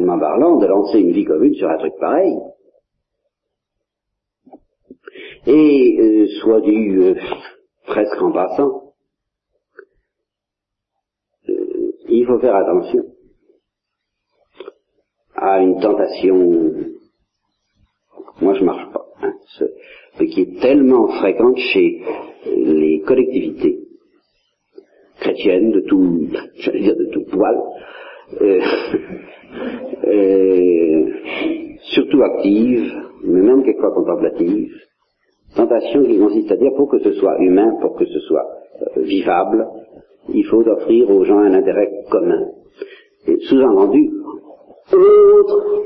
parlant, 0.05 0.57
de 0.57 0.67
lancer 0.67 0.99
une 0.99 1.11
vie 1.11 1.25
commune 1.25 1.53
sur 1.55 1.69
un 1.69 1.77
truc 1.77 1.93
pareil. 1.99 2.35
Et, 5.45 5.97
euh, 5.99 6.27
soit 6.41 6.61
dit 6.61 6.89
euh, 6.95 7.15
presque 7.85 8.21
en 8.21 8.31
passant, 8.31 8.93
euh, 11.49 11.91
il 12.09 12.25
faut 12.25 12.39
faire 12.39 12.55
attention 12.55 13.03
à 15.35 15.61
une 15.61 15.79
tentation, 15.79 16.73
moi 18.41 18.53
je 18.55 18.63
marche 18.63 18.91
pas, 18.91 19.05
hein, 19.21 19.33
ce, 20.17 20.23
qui 20.25 20.41
est 20.41 20.59
tellement 20.61 21.07
fréquente 21.07 21.57
chez 21.57 22.03
les 22.45 23.01
collectivités, 23.07 23.79
chrétienne 25.21 25.71
de 25.71 25.79
tout, 25.81 26.27
j'allais 26.57 26.81
dire 26.81 26.97
de 26.97 27.05
tout 27.05 27.23
poil, 27.31 27.57
euh, 28.41 28.61
euh, 30.05 31.05
surtout 31.93 32.21
active, 32.23 32.93
mais 33.23 33.41
même 33.41 33.63
quelquefois 33.63 33.93
contemplative, 33.93 34.71
tentation 35.55 36.03
qui 36.03 36.17
consiste 36.17 36.51
à 36.51 36.57
dire 36.57 36.71
pour 36.75 36.89
que 36.89 36.99
ce 36.99 37.11
soit 37.13 37.37
humain, 37.39 37.75
pour 37.81 37.95
que 37.95 38.05
ce 38.05 38.19
soit 38.19 38.45
euh, 38.81 39.01
vivable, 39.01 39.67
il 40.33 40.45
faut 40.45 40.61
offrir 40.67 41.09
aux 41.09 41.23
gens 41.25 41.39
un 41.39 41.53
intérêt 41.53 41.89
commun. 42.09 42.51
Sous-entendu, 43.47 44.11
autre 44.93 45.85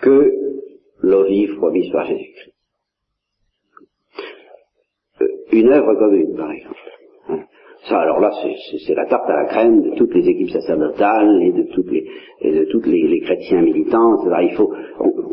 que 0.00 0.32
l'eau 1.02 1.24
vive 1.24 1.56
promise 1.56 1.90
par 1.90 2.06
Jésus-Christ. 2.06 2.54
Euh, 5.20 5.26
une 5.52 5.68
œuvre 5.68 5.94
commune, 5.94 6.36
par 6.36 6.50
exemple. 6.50 6.81
Ça, 7.88 7.98
alors 7.98 8.20
là, 8.20 8.30
c'est 8.86 8.94
la 8.94 9.06
tarte 9.06 9.28
à 9.28 9.42
la 9.42 9.44
crème 9.46 9.82
de 9.82 9.96
toutes 9.96 10.14
les 10.14 10.28
équipes 10.28 10.50
sacerdotales 10.50 11.42
et 11.42 11.52
de 11.52 11.64
toutes 11.74 11.90
les, 11.90 12.06
et 12.40 12.52
de 12.52 12.64
toutes 12.70 12.86
les, 12.86 13.08
les 13.08 13.20
chrétiens 13.20 13.60
militants. 13.60 14.18
Il 14.40 14.52
faut, 14.54 14.72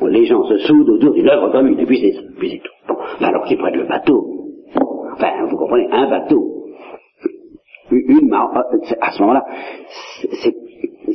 les 0.08 0.26
gens 0.26 0.44
se 0.46 0.58
soudent 0.58 0.90
autour 0.90 1.14
d'une 1.14 1.30
œuvre 1.30 1.52
commune, 1.52 1.80
et 1.80 1.86
puis 1.86 2.00
c'est 2.00 2.14
tout. 2.14 2.72
Bon, 2.88 2.96
alors 3.24 3.44
qu'ils 3.46 3.60
prennent 3.60 3.78
le 3.78 3.88
bateau? 3.88 4.26
Enfin, 5.14 5.46
vous 5.48 5.58
comprenez, 5.58 5.88
un 5.92 6.10
bateau. 6.10 6.66
Une, 7.92 8.34
à 8.34 9.12
ce 9.12 9.22
moment-là, 9.22 9.46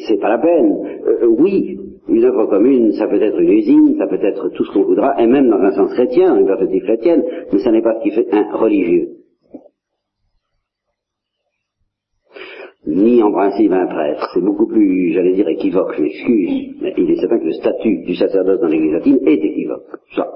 c'est 0.07 0.21
pas 0.21 0.29
la 0.29 0.39
peine. 0.39 0.73
Euh, 1.07 1.27
oui, 1.27 1.79
une 2.09 2.25
œuvre 2.25 2.47
commune, 2.47 2.93
ça 2.93 3.09
peut 3.09 3.21
être 3.21 3.41
une 3.41 3.53
usine, 3.53 3.97
ça 3.99 4.07
peut 4.07 4.25
être 4.25 4.51
tout 4.51 4.65
ce 4.65 4.73
qu'on 4.73 4.85
voudra, 4.85 5.21
et 5.21 5.27
même 5.27 5.49
dans 5.49 5.59
un 5.59 5.73
sens 5.73 5.93
chrétien, 5.95 6.37
une 6.37 6.47
perspective 6.47 6.83
chrétienne, 6.85 7.25
mais 7.53 7.59
ça 7.59 7.73
n'est 7.73 7.83
pas 7.83 7.95
ce 7.99 8.03
qui 8.05 8.11
fait 8.11 8.33
un 8.33 8.57
religieux. 8.57 9.09
Ni 12.87 13.23
en 13.23 13.33
principe 13.33 13.73
un 13.73 13.87
prêtre. 13.87 14.29
C'est 14.35 14.45
beaucoup 14.45 14.67
plus, 14.67 15.13
j'allais 15.13 15.33
dire, 15.33 15.49
équivoque, 15.49 15.95
je 15.97 16.03
m'excuse, 16.03 16.77
mais 16.83 16.93
il 16.99 17.11
est 17.11 17.17
certain 17.17 17.39
que 17.39 17.47
le 17.47 17.53
statut 17.53 18.05
du 18.05 18.15
sacerdoce 18.15 18.61
dans 18.61 18.67
l'église 18.67 18.93
latine 18.93 19.19
est 19.27 19.43
équivoque. 19.43 19.87
Ça, 20.15 20.29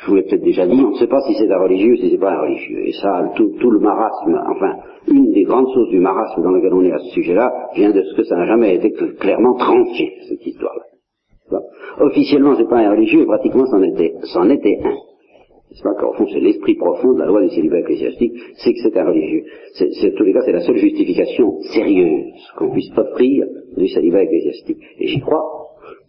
je 0.00 0.06
vous 0.08 0.16
l'ai 0.16 0.22
peut-être 0.22 0.44
déjà 0.44 0.66
dit, 0.66 0.80
on 0.82 0.92
ne 0.92 0.96
sait 0.96 1.08
pas 1.08 1.20
si 1.20 1.34
c'est 1.34 1.52
un 1.52 1.58
religieux 1.58 1.92
ou 1.92 1.96
si 1.96 2.10
c'est 2.10 2.18
pas 2.18 2.32
un 2.32 2.40
religieux. 2.40 2.86
Et 2.86 2.92
ça, 2.92 3.32
tout, 3.36 3.70
le 3.70 3.80
marasme, 3.80 4.40
enfin, 4.48 4.76
une 5.08 5.30
des 5.32 5.44
grandes 5.44 5.68
sources 5.68 5.90
du 5.90 6.00
marasme 6.00 6.42
dans 6.42 6.52
lequel 6.52 6.72
on 6.72 6.84
est 6.84 6.92
à 6.92 6.98
ce 6.98 7.10
sujet-là, 7.10 7.52
vient 7.74 7.90
de 7.90 8.02
ce 8.02 8.16
que 8.16 8.24
ça 8.24 8.36
n'a 8.36 8.46
jamais 8.46 8.76
été 8.76 8.90
clairement 9.20 9.54
tranché, 9.54 10.10
cette 10.28 10.46
histoire-là. 10.46 11.60
Officiellement, 12.00 12.54
c'est 12.56 12.68
pas 12.68 12.78
un 12.78 12.90
religieux, 12.92 13.26
pratiquement, 13.26 13.66
c'en 13.66 13.82
était, 13.82 14.14
c'en 14.32 14.48
était 14.48 14.78
un. 14.82 15.11
C'est 15.74 15.84
pas 15.84 15.94
qu'au 15.94 16.12
fond, 16.12 16.26
c'est 16.30 16.40
l'esprit 16.40 16.74
profond 16.74 17.14
de 17.14 17.20
la 17.20 17.26
loi 17.26 17.42
du 17.42 17.48
célibat 17.48 17.80
ecclésiastique, 17.80 18.32
c'est 18.56 18.72
que 18.72 18.78
c'est 18.82 18.96
un 18.98 19.06
religieux. 19.06 19.44
C'est, 19.74 19.88
en 19.88 20.16
tous 20.16 20.24
les 20.24 20.32
cas, 20.32 20.42
c'est 20.44 20.52
la 20.52 20.60
seule 20.60 20.76
justification 20.76 21.60
sérieuse 21.72 22.52
qu'on 22.56 22.70
puisse 22.70 22.90
offrir 22.96 23.46
du 23.76 23.88
célibat 23.88 24.22
ecclésiastique. 24.22 24.78
Et 24.98 25.06
j'y 25.06 25.20
crois, 25.20 25.42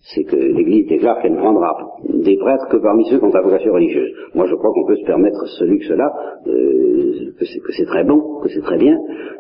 c'est 0.02 0.24
que 0.24 0.36
l'Église 0.36 0.88
déclare 0.88 1.22
qu'elle 1.22 1.34
ne 1.34 1.38
prendra 1.38 1.76
des 2.10 2.36
prêtres 2.38 2.68
que 2.70 2.78
parmi 2.78 3.06
ceux 3.06 3.20
qui 3.20 3.24
ont 3.24 3.32
la 3.32 3.42
vocation 3.42 3.72
religieuse. 3.72 4.12
Moi, 4.36 4.48
je 4.48 4.56
crois 4.56 4.72
qu'on 4.74 4.86
peut 4.86 4.98
se 4.98 5.06
permettre 5.06 5.46
ce 5.48 5.64
luxe-là, 5.64 6.12
euh, 6.48 7.32
que 7.40 7.72
c'est 7.72 7.86
très 7.86 8.04
bon, 8.04 8.42
que 8.42 8.50
c'est 8.50 8.62
très 8.62 8.78
bien, 8.78 8.98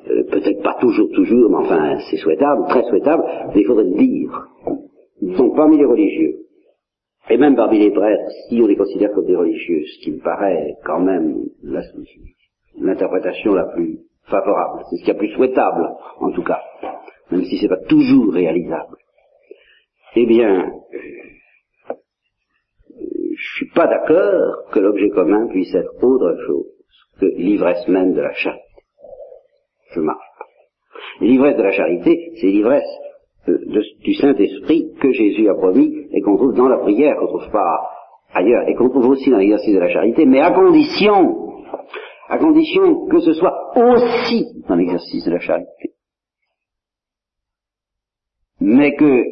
euh, 0.09 0.23
peut-être 0.31 0.63
pas 0.63 0.77
toujours, 0.79 1.09
toujours, 1.12 1.49
mais 1.49 1.57
enfin, 1.57 1.97
c'est 2.09 2.17
souhaitable, 2.17 2.63
très 2.69 2.83
souhaitable, 2.83 3.23
mais 3.53 3.62
il 3.62 3.65
faudrait 3.65 3.83
le 3.83 3.97
dire. 3.97 4.47
Donc, 5.21 5.55
parmi 5.55 5.77
les 5.77 5.86
religieux, 5.86 6.42
et 7.29 7.38
même 7.38 7.55
parmi 7.55 7.79
les 7.79 7.91
prêtres, 7.91 8.31
si 8.47 8.62
on 8.62 8.67
les 8.67 8.75
considère 8.75 9.12
comme 9.12 9.25
des 9.25 9.36
religieux, 9.36 9.83
ce 9.86 10.03
qui 10.03 10.12
me 10.12 10.19
paraît 10.19 10.75
quand 10.86 10.99
même 10.99 11.43
l'interprétation 12.77 13.53
la, 13.53 13.65
plus 13.65 13.99
favorable, 14.25 14.83
c'est 14.89 14.97
ce 14.97 15.03
qui 15.05 15.12
est 15.12 15.17
plus 15.17 15.31
souhaitable, 15.33 15.89
en 16.19 16.31
tout 16.31 16.43
cas, 16.43 16.62
même 17.31 17.43
si 17.43 17.57
c'est 17.57 17.69
pas 17.69 17.81
toujours 17.88 18.33
réalisable 18.33 18.97
eh 20.15 20.25
bien, 20.25 20.71
je 22.99 23.55
suis 23.55 23.69
pas 23.73 23.88
d'accord 23.88 24.69
que 24.71 24.79
l'objet 24.79 25.09
commun 25.09 25.47
puisse 25.47 25.73
être 25.73 26.03
autre 26.03 26.38
chose 26.45 26.67
que 27.19 27.25
l'ivresse 27.25 27.88
même 27.88 28.13
de 28.13 28.21
la 28.21 28.33
charité. 28.33 28.63
Je 29.95 29.99
marche. 30.01 30.19
L'ivresse 31.19 31.57
de 31.57 31.63
la 31.63 31.71
charité, 31.71 32.33
c'est 32.39 32.47
l'ivresse 32.47 32.83
euh, 33.47 33.58
du 34.03 34.13
Saint-Esprit 34.13 34.93
que 35.01 35.12
Jésus 35.12 35.49
a 35.49 35.56
promis 35.56 35.93
et 36.12 36.21
qu'on 36.21 36.38
trouve 36.38 36.53
dans 36.53 36.67
la 36.67 36.77
prière, 36.77 37.17
qu'on 37.17 37.27
trouve 37.27 37.51
pas 37.51 37.89
ailleurs, 38.34 38.67
et 38.67 38.75
qu'on 38.75 38.89
trouve 38.89 39.10
aussi 39.10 39.29
dans 39.29 39.38
l'exercice 39.38 39.73
de 39.73 39.79
la 39.79 39.89
charité, 39.89 40.25
mais 40.25 40.39
à 40.39 40.51
condition, 40.51 41.63
à 42.29 42.38
condition 42.38 43.06
que 43.08 43.19
ce 43.19 43.34
soit 43.34 43.73
aussi 43.75 44.45
dans 44.67 44.75
l'exercice 44.75 45.25
de 45.25 45.32
la 45.32 45.39
charité. 45.39 45.91
Mais 48.62 48.95
que 48.95 49.23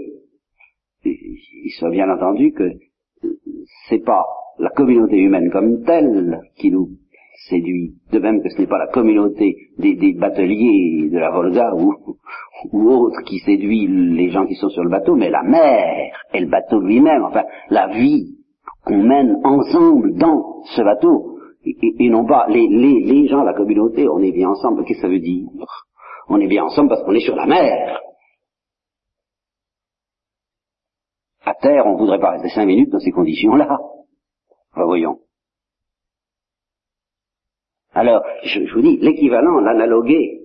il 1.03 1.71
soit 1.79 1.89
bien 1.89 2.09
entendu 2.09 2.51
que 2.51 2.69
c'est 3.87 4.03
pas 4.03 4.25
la 4.59 4.69
communauté 4.69 5.17
humaine 5.17 5.49
comme 5.51 5.83
telle 5.83 6.41
qui 6.57 6.69
nous 6.69 6.89
séduit, 7.49 7.95
de 8.11 8.19
même 8.19 8.41
que 8.41 8.49
ce 8.49 8.59
n'est 8.59 8.67
pas 8.67 8.77
la 8.77 8.87
communauté 8.87 9.55
des, 9.77 10.13
bateliers 10.13 11.09
de 11.11 11.17
la 11.17 11.31
Volga 11.31 11.73
ou, 11.75 11.93
ou 12.71 12.89
autres 12.89 13.21
qui 13.25 13.39
séduit 13.39 13.87
les 13.87 14.29
gens 14.29 14.45
qui 14.45 14.55
sont 14.55 14.69
sur 14.69 14.83
le 14.83 14.89
bateau, 14.89 15.15
mais 15.15 15.29
la 15.29 15.43
mer 15.43 16.13
et 16.33 16.39
le 16.39 16.49
bateau 16.49 16.79
lui-même, 16.79 17.23
enfin 17.23 17.43
la 17.69 17.87
vie 17.87 18.37
qu'on 18.85 19.03
mène 19.03 19.37
ensemble 19.43 20.15
dans 20.15 20.61
ce 20.75 20.81
bateau, 20.81 21.37
et, 21.63 22.09
non 22.09 22.25
pas 22.25 22.47
les, 22.47 22.67
les, 22.67 23.01
les 23.01 23.27
gens, 23.27 23.43
la 23.43 23.53
communauté, 23.53 24.07
on 24.07 24.19
est 24.19 24.31
bien 24.31 24.49
ensemble, 24.49 24.83
qu'est-ce 24.83 25.01
que 25.01 25.07
ça 25.07 25.11
veut 25.13 25.19
dire? 25.19 25.47
On 26.27 26.39
est 26.39 26.47
bien 26.47 26.63
ensemble 26.63 26.89
parce 26.89 27.03
qu'on 27.03 27.13
est 27.13 27.19
sur 27.25 27.35
la 27.35 27.45
mer. 27.45 27.99
À 31.43 31.53
terre, 31.55 31.85
on 31.85 31.93
ne 31.93 31.97
voudrait 31.97 32.19
pas 32.19 32.31
rester 32.31 32.49
cinq 32.49 32.65
minutes 32.65 32.91
dans 32.91 32.99
ces 32.99 33.11
conditions-là. 33.11 33.79
voyons. 34.75 35.19
Alors, 38.01 38.23
je, 38.43 38.73
vous 38.73 38.81
dis, 38.81 38.97
l'équivalent, 38.97 39.59
l'analogué, 39.59 40.41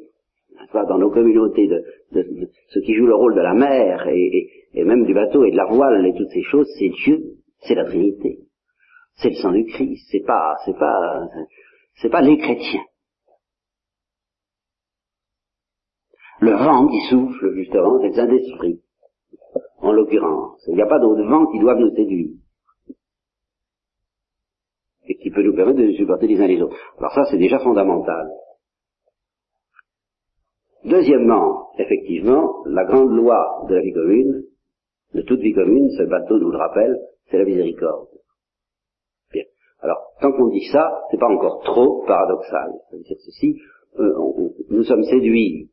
dans 0.75 0.99
nos 0.99 1.11
communautés 1.11 1.67
de, 1.67 2.51
ceux 2.69 2.83
qui 2.83 2.95
jouent 2.95 3.07
le 3.07 3.15
rôle 3.15 3.35
de 3.35 3.41
la 3.41 3.55
mer 3.55 4.07
et, 4.09 4.85
même 4.85 5.07
du 5.07 5.15
bateau 5.15 5.43
et 5.43 5.53
de 5.53 5.57
la 5.57 5.65
voile 5.65 6.05
et 6.05 6.13
toutes 6.13 6.29
ces 6.29 6.43
choses, 6.43 6.69
c'est 6.79 6.91
Dieu, 6.91 7.39
c'est 7.61 7.75
la 7.75 7.87
Trinité, 7.87 8.41
c'est 9.15 9.31
le 9.31 9.37
sang 9.37 9.53
du 9.53 9.65
Christ, 9.65 10.07
c'est 10.11 10.27
pas, 10.27 10.57
c'est 10.67 10.77
pas, 10.77 11.29
c'est 11.95 12.11
pas 12.11 12.21
les 12.21 12.37
chrétiens. 12.37 12.85
Le 16.41 16.53
vent 16.53 16.89
qui 16.89 17.01
souffle, 17.09 17.55
justement, 17.55 17.99
c'est 18.03 18.09
le 18.09 18.13
Saint-Esprit 18.13 18.83
en 19.79 19.93
l'occurrence. 19.93 20.63
Il 20.69 20.75
n'y 20.75 20.83
a 20.83 20.87
pas 20.87 20.99
d'autres 20.99 21.27
vents 21.27 21.47
qui 21.47 21.59
doivent 21.61 21.79
nous 21.79 21.97
séduire. 21.97 22.37
Et 25.09 25.17
qui 25.17 25.31
peut 25.31 25.43
nous 25.43 25.55
permettre 25.55 25.79
de 25.79 25.87
nous 25.87 25.97
supporter 25.97 26.27
les 26.27 26.41
uns 26.41 26.47
les 26.47 26.61
autres. 26.61 26.77
Alors 26.99 27.13
ça, 27.13 27.25
c'est 27.31 27.39
déjà 27.39 27.59
fondamental. 27.59 28.29
Deuxièmement, 30.85 31.71
effectivement, 31.79 32.63
la 32.67 32.85
grande 32.85 33.11
loi 33.11 33.65
de 33.69 33.75
la 33.75 33.83
vie 33.83 33.93
commune, 33.93 34.45
de 35.15 35.23
toute 35.23 35.41
vie 35.41 35.53
commune, 35.53 35.91
ce 35.91 36.05
bateau 36.05 36.39
nous 36.39 36.51
le 36.51 36.59
rappelle, 36.59 36.97
c'est 37.31 37.39
la 37.39 37.45
miséricorde. 37.45 38.09
Bien. 39.33 39.45
Alors, 39.81 39.99
tant 40.21 40.33
qu'on 40.33 40.49
dit 40.49 40.67
ça, 40.71 41.03
c'est 41.11 41.19
pas 41.19 41.29
encore 41.29 41.63
trop 41.65 42.05
paradoxal. 42.07 42.73
C'est-à-dire 42.91 43.17
ceci, 43.19 43.61
euh, 43.99 44.13
nous 44.71 44.85
sommes 44.85 45.05
séduits 45.05 45.71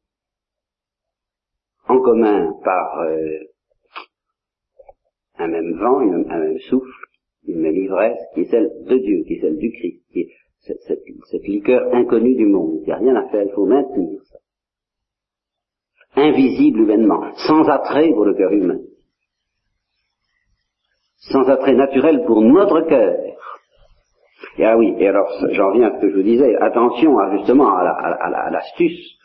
en 1.88 2.00
commun 2.00 2.54
par 2.64 3.00
euh, 3.02 3.40
un 5.38 5.48
même 5.48 5.78
vent, 5.78 6.00
un 6.00 6.40
même 6.40 6.60
souffle, 6.60 7.06
une 7.48 7.60
même 7.60 7.76
ivresse, 7.76 8.20
qui 8.34 8.42
est 8.42 8.52
celle 8.52 8.70
de 8.86 8.98
Dieu, 8.98 9.24
qui 9.28 9.34
est 9.34 9.42
celle 9.42 9.58
du 9.58 9.72
Christ, 9.72 10.02
qui 10.12 10.22
est 10.22 10.30
cette, 10.62 11.44
liqueur 11.46 11.94
inconnue 11.94 12.36
du 12.36 12.46
monde. 12.46 12.80
Il 12.82 12.86
n'y 12.86 12.94
a 12.94 12.98
rien 12.98 13.16
à 13.16 13.28
faire, 13.30 13.44
il 13.44 13.52
faut 13.52 13.66
maintenir 13.66 14.22
ça. 14.24 14.38
Invisible 16.16 16.82
humainement, 16.82 17.34
sans 17.48 17.68
attrait 17.68 18.10
pour 18.10 18.26
le 18.26 18.36
cœur 18.36 18.52
humain, 18.52 18.80
sans 21.18 21.50
attrait 21.50 21.74
naturel 21.74 22.24
pour 22.26 22.42
notre 22.42 22.82
cœur. 22.82 23.16
Et 24.58 24.66
ah 24.66 24.78
oui, 24.78 24.94
et 25.00 25.08
alors 25.08 25.28
j'en 25.52 25.72
viens 25.72 25.88
à 25.88 25.96
ce 25.96 26.02
que 26.02 26.12
je 26.12 26.16
vous 26.18 26.24
disais, 26.24 26.56
attention 26.58 27.18
à, 27.18 27.36
justement 27.38 27.76
à 27.76 28.50
l'astuce 28.52 29.18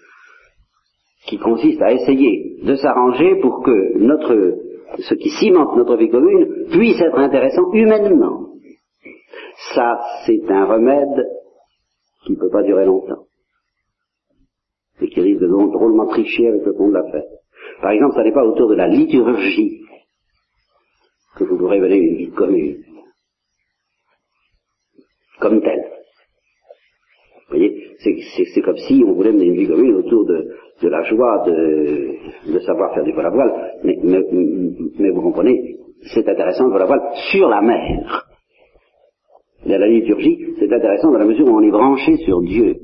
qui 1.26 1.38
consiste 1.38 1.82
à 1.82 1.92
essayer 1.92 2.56
de 2.62 2.74
s'arranger 2.76 3.36
pour 3.42 3.62
que 3.62 3.98
notre 3.98 4.67
ce 4.96 5.14
qui 5.14 5.30
cimente 5.30 5.76
notre 5.76 5.96
vie 5.96 6.08
commune, 6.08 6.66
puisse 6.70 7.00
être 7.00 7.18
intéressant 7.18 7.72
humainement. 7.72 8.48
Ça, 9.74 10.00
c'est 10.26 10.40
un 10.48 10.64
remède 10.66 11.26
qui 12.24 12.32
ne 12.32 12.38
peut 12.38 12.50
pas 12.50 12.62
durer 12.62 12.86
longtemps. 12.86 13.24
Et 15.00 15.08
qui 15.08 15.20
risque 15.20 15.40
de 15.40 15.46
drôlement 15.46 16.06
tricher 16.06 16.48
avec 16.48 16.64
le 16.64 16.72
fond 16.74 16.88
de 16.88 16.94
la 16.94 17.04
fête. 17.10 17.28
Par 17.80 17.92
exemple, 17.92 18.14
ça 18.14 18.24
n'est 18.24 18.32
pas 18.32 18.44
autour 18.44 18.68
de 18.68 18.74
la 18.74 18.88
liturgie 18.88 19.82
que 21.36 21.44
vous 21.44 21.56
pourrez 21.56 21.78
mener 21.78 21.96
une 21.96 22.16
vie 22.16 22.30
commune. 22.30 22.82
Comme 25.40 25.60
telle. 25.60 25.84
Vous 27.48 27.56
voyez, 27.56 27.96
c'est 27.98 28.62
comme 28.62 28.76
si 28.76 29.04
on 29.06 29.12
voulait 29.12 29.32
mener 29.32 29.46
une 29.46 29.56
vie 29.56 29.68
commune 29.68 29.94
autour 29.94 30.26
de, 30.26 30.56
de 30.82 30.88
la 30.88 31.02
joie 31.02 31.42
de, 31.46 32.52
de 32.52 32.58
savoir 32.60 32.94
faire 32.94 33.04
du 33.04 33.12
vol 33.12 33.26
à 33.26 33.30
voile, 33.30 33.52
mais, 33.82 33.98
mais, 34.02 34.20
mais 34.98 35.10
vous 35.10 35.22
comprenez, 35.22 35.76
c'est 36.14 36.28
intéressant 36.28 36.66
le 36.66 36.72
vol 36.72 36.82
à 36.82 36.86
voile 36.86 37.10
sur 37.30 37.48
la 37.48 37.60
mer. 37.60 38.26
Et 39.66 39.76
la 39.76 39.88
liturgie, 39.88 40.54
c'est 40.58 40.72
intéressant 40.72 41.10
dans 41.10 41.18
la 41.18 41.24
mesure 41.24 41.46
où 41.46 41.56
on 41.56 41.62
est 41.62 41.70
branché 41.70 42.16
sur 42.18 42.40
Dieu. 42.42 42.76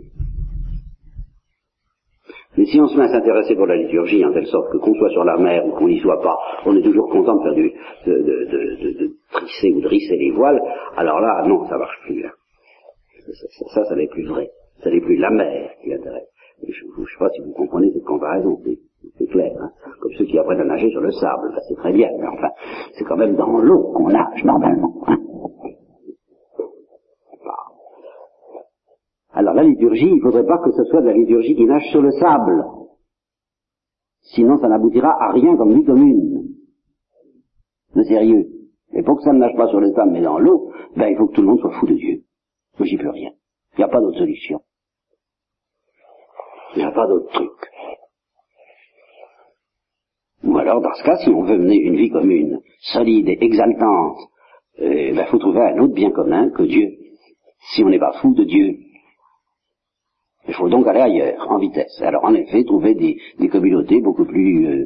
Mais 2.56 2.66
si 2.66 2.80
on 2.80 2.86
se 2.86 2.96
met 2.96 3.04
à 3.04 3.08
s'intéresser 3.08 3.56
pour 3.56 3.66
la 3.66 3.76
liturgie, 3.76 4.24
en 4.24 4.32
telle 4.32 4.46
sorte 4.46 4.70
que 4.70 4.78
qu'on 4.78 4.94
soit 4.94 5.10
sur 5.10 5.24
la 5.24 5.36
mer 5.36 5.66
ou 5.66 5.72
qu'on 5.72 5.88
n'y 5.88 5.98
soit 5.98 6.20
pas, 6.20 6.36
on 6.66 6.76
est 6.76 6.82
toujours 6.82 7.10
content 7.10 7.36
de 7.36 7.42
faire 7.42 7.54
du, 7.54 7.72
de, 8.06 8.12
de, 8.12 8.22
de, 8.22 8.98
de, 8.98 9.10
trisser 9.32 9.72
ou 9.72 9.80
de 9.80 9.88
risser 9.88 10.16
les 10.16 10.30
voiles, 10.30 10.60
alors 10.96 11.20
là, 11.20 11.44
non, 11.48 11.66
ça 11.68 11.76
marche 11.76 11.98
plus. 12.06 12.24
Hein. 12.24 12.30
Ça, 13.26 13.64
ça, 13.74 13.84
ça 13.84 13.96
n'est 13.96 14.06
plus 14.06 14.26
vrai. 14.26 14.48
Ça 14.82 14.90
n'est 14.90 15.00
plus 15.00 15.16
la 15.16 15.30
mer 15.30 15.70
qui 15.82 15.94
intéresse. 15.94 16.28
Je 16.68 16.84
ne 17.00 17.06
sais 17.06 17.18
pas 17.18 17.30
si 17.30 17.40
vous 17.40 17.52
comprenez 17.52 17.92
cette 17.92 18.04
comparaison, 18.04 18.58
c'est 19.18 19.26
clair. 19.26 19.52
Hein. 19.60 19.70
Comme 20.00 20.12
ceux 20.12 20.24
qui 20.24 20.38
apprennent 20.38 20.60
à 20.60 20.64
nager 20.64 20.90
sur 20.90 21.00
le 21.00 21.10
sable, 21.12 21.58
c'est 21.68 21.76
très 21.76 21.92
bien, 21.92 22.08
mais 22.18 22.26
enfin, 22.26 22.48
c'est 22.94 23.04
quand 23.04 23.16
même 23.16 23.36
dans 23.36 23.58
l'eau 23.58 23.92
qu'on 23.94 24.08
nage 24.08 24.44
normalement. 24.44 25.02
Hein. 25.06 25.18
Alors 29.34 29.54
la 29.54 29.64
liturgie, 29.64 30.08
il 30.08 30.16
ne 30.16 30.22
faudrait 30.22 30.46
pas 30.46 30.58
que 30.58 30.70
ce 30.70 30.84
soit 30.84 31.00
de 31.00 31.06
la 31.06 31.12
liturgie 31.12 31.56
qui 31.56 31.66
nage 31.66 31.90
sur 31.90 32.00
le 32.00 32.12
sable. 32.12 32.64
Sinon, 34.22 34.58
ça 34.58 34.68
n'aboutira 34.68 35.10
à 35.20 35.32
rien 35.32 35.56
comme 35.56 35.74
vie 35.74 35.84
commune. 35.84 36.48
De 37.94 38.02
sérieux. 38.04 38.46
Et 38.92 39.02
pour 39.02 39.16
que 39.16 39.22
ça 39.22 39.32
ne 39.32 39.38
nage 39.38 39.56
pas 39.56 39.68
sur 39.68 39.80
le 39.80 39.92
sable, 39.92 40.12
mais 40.12 40.22
dans 40.22 40.38
l'eau, 40.38 40.70
ben, 40.96 41.08
il 41.08 41.16
faut 41.16 41.26
que 41.26 41.34
tout 41.34 41.42
le 41.42 41.48
monde 41.48 41.60
soit 41.60 41.72
fou 41.72 41.86
de 41.86 41.94
Dieu. 41.94 42.22
J'y 42.80 42.96
peux 42.96 43.10
rien. 43.10 43.30
Il 43.76 43.78
n'y 43.78 43.84
a 43.84 43.88
pas 43.88 44.00
d'autre 44.00 44.18
solution. 44.18 44.60
Il 46.76 46.78
n'y 46.78 46.84
a 46.84 46.92
pas 46.92 47.06
d'autre 47.06 47.32
truc. 47.32 47.50
Ou 50.44 50.58
alors, 50.58 50.80
dans 50.80 50.92
ce 50.94 51.04
cas, 51.04 51.16
si 51.16 51.30
on 51.30 51.42
veut 51.42 51.58
mener 51.58 51.76
une 51.76 51.96
vie 51.96 52.10
commune, 52.10 52.60
solide 52.80 53.28
et 53.28 53.38
exaltante, 53.40 54.18
il 54.78 55.14
ben, 55.14 55.26
faut 55.26 55.38
trouver 55.38 55.60
un 55.60 55.78
autre 55.78 55.94
bien 55.94 56.10
commun 56.10 56.50
que 56.50 56.64
Dieu. 56.64 56.90
Si 57.72 57.82
on 57.82 57.88
n'est 57.88 57.98
pas 57.98 58.12
fou 58.20 58.34
de 58.34 58.44
Dieu, 58.44 58.76
il 60.46 60.54
faut 60.54 60.68
donc 60.68 60.86
aller 60.86 61.00
ailleurs, 61.00 61.46
en 61.48 61.58
vitesse. 61.58 62.02
Alors 62.02 62.24
en 62.24 62.34
effet, 62.34 62.64
trouver 62.64 62.94
des, 62.94 63.48
communautés 63.48 64.00
beaucoup 64.02 64.26
plus... 64.26 64.66
Euh, 64.66 64.84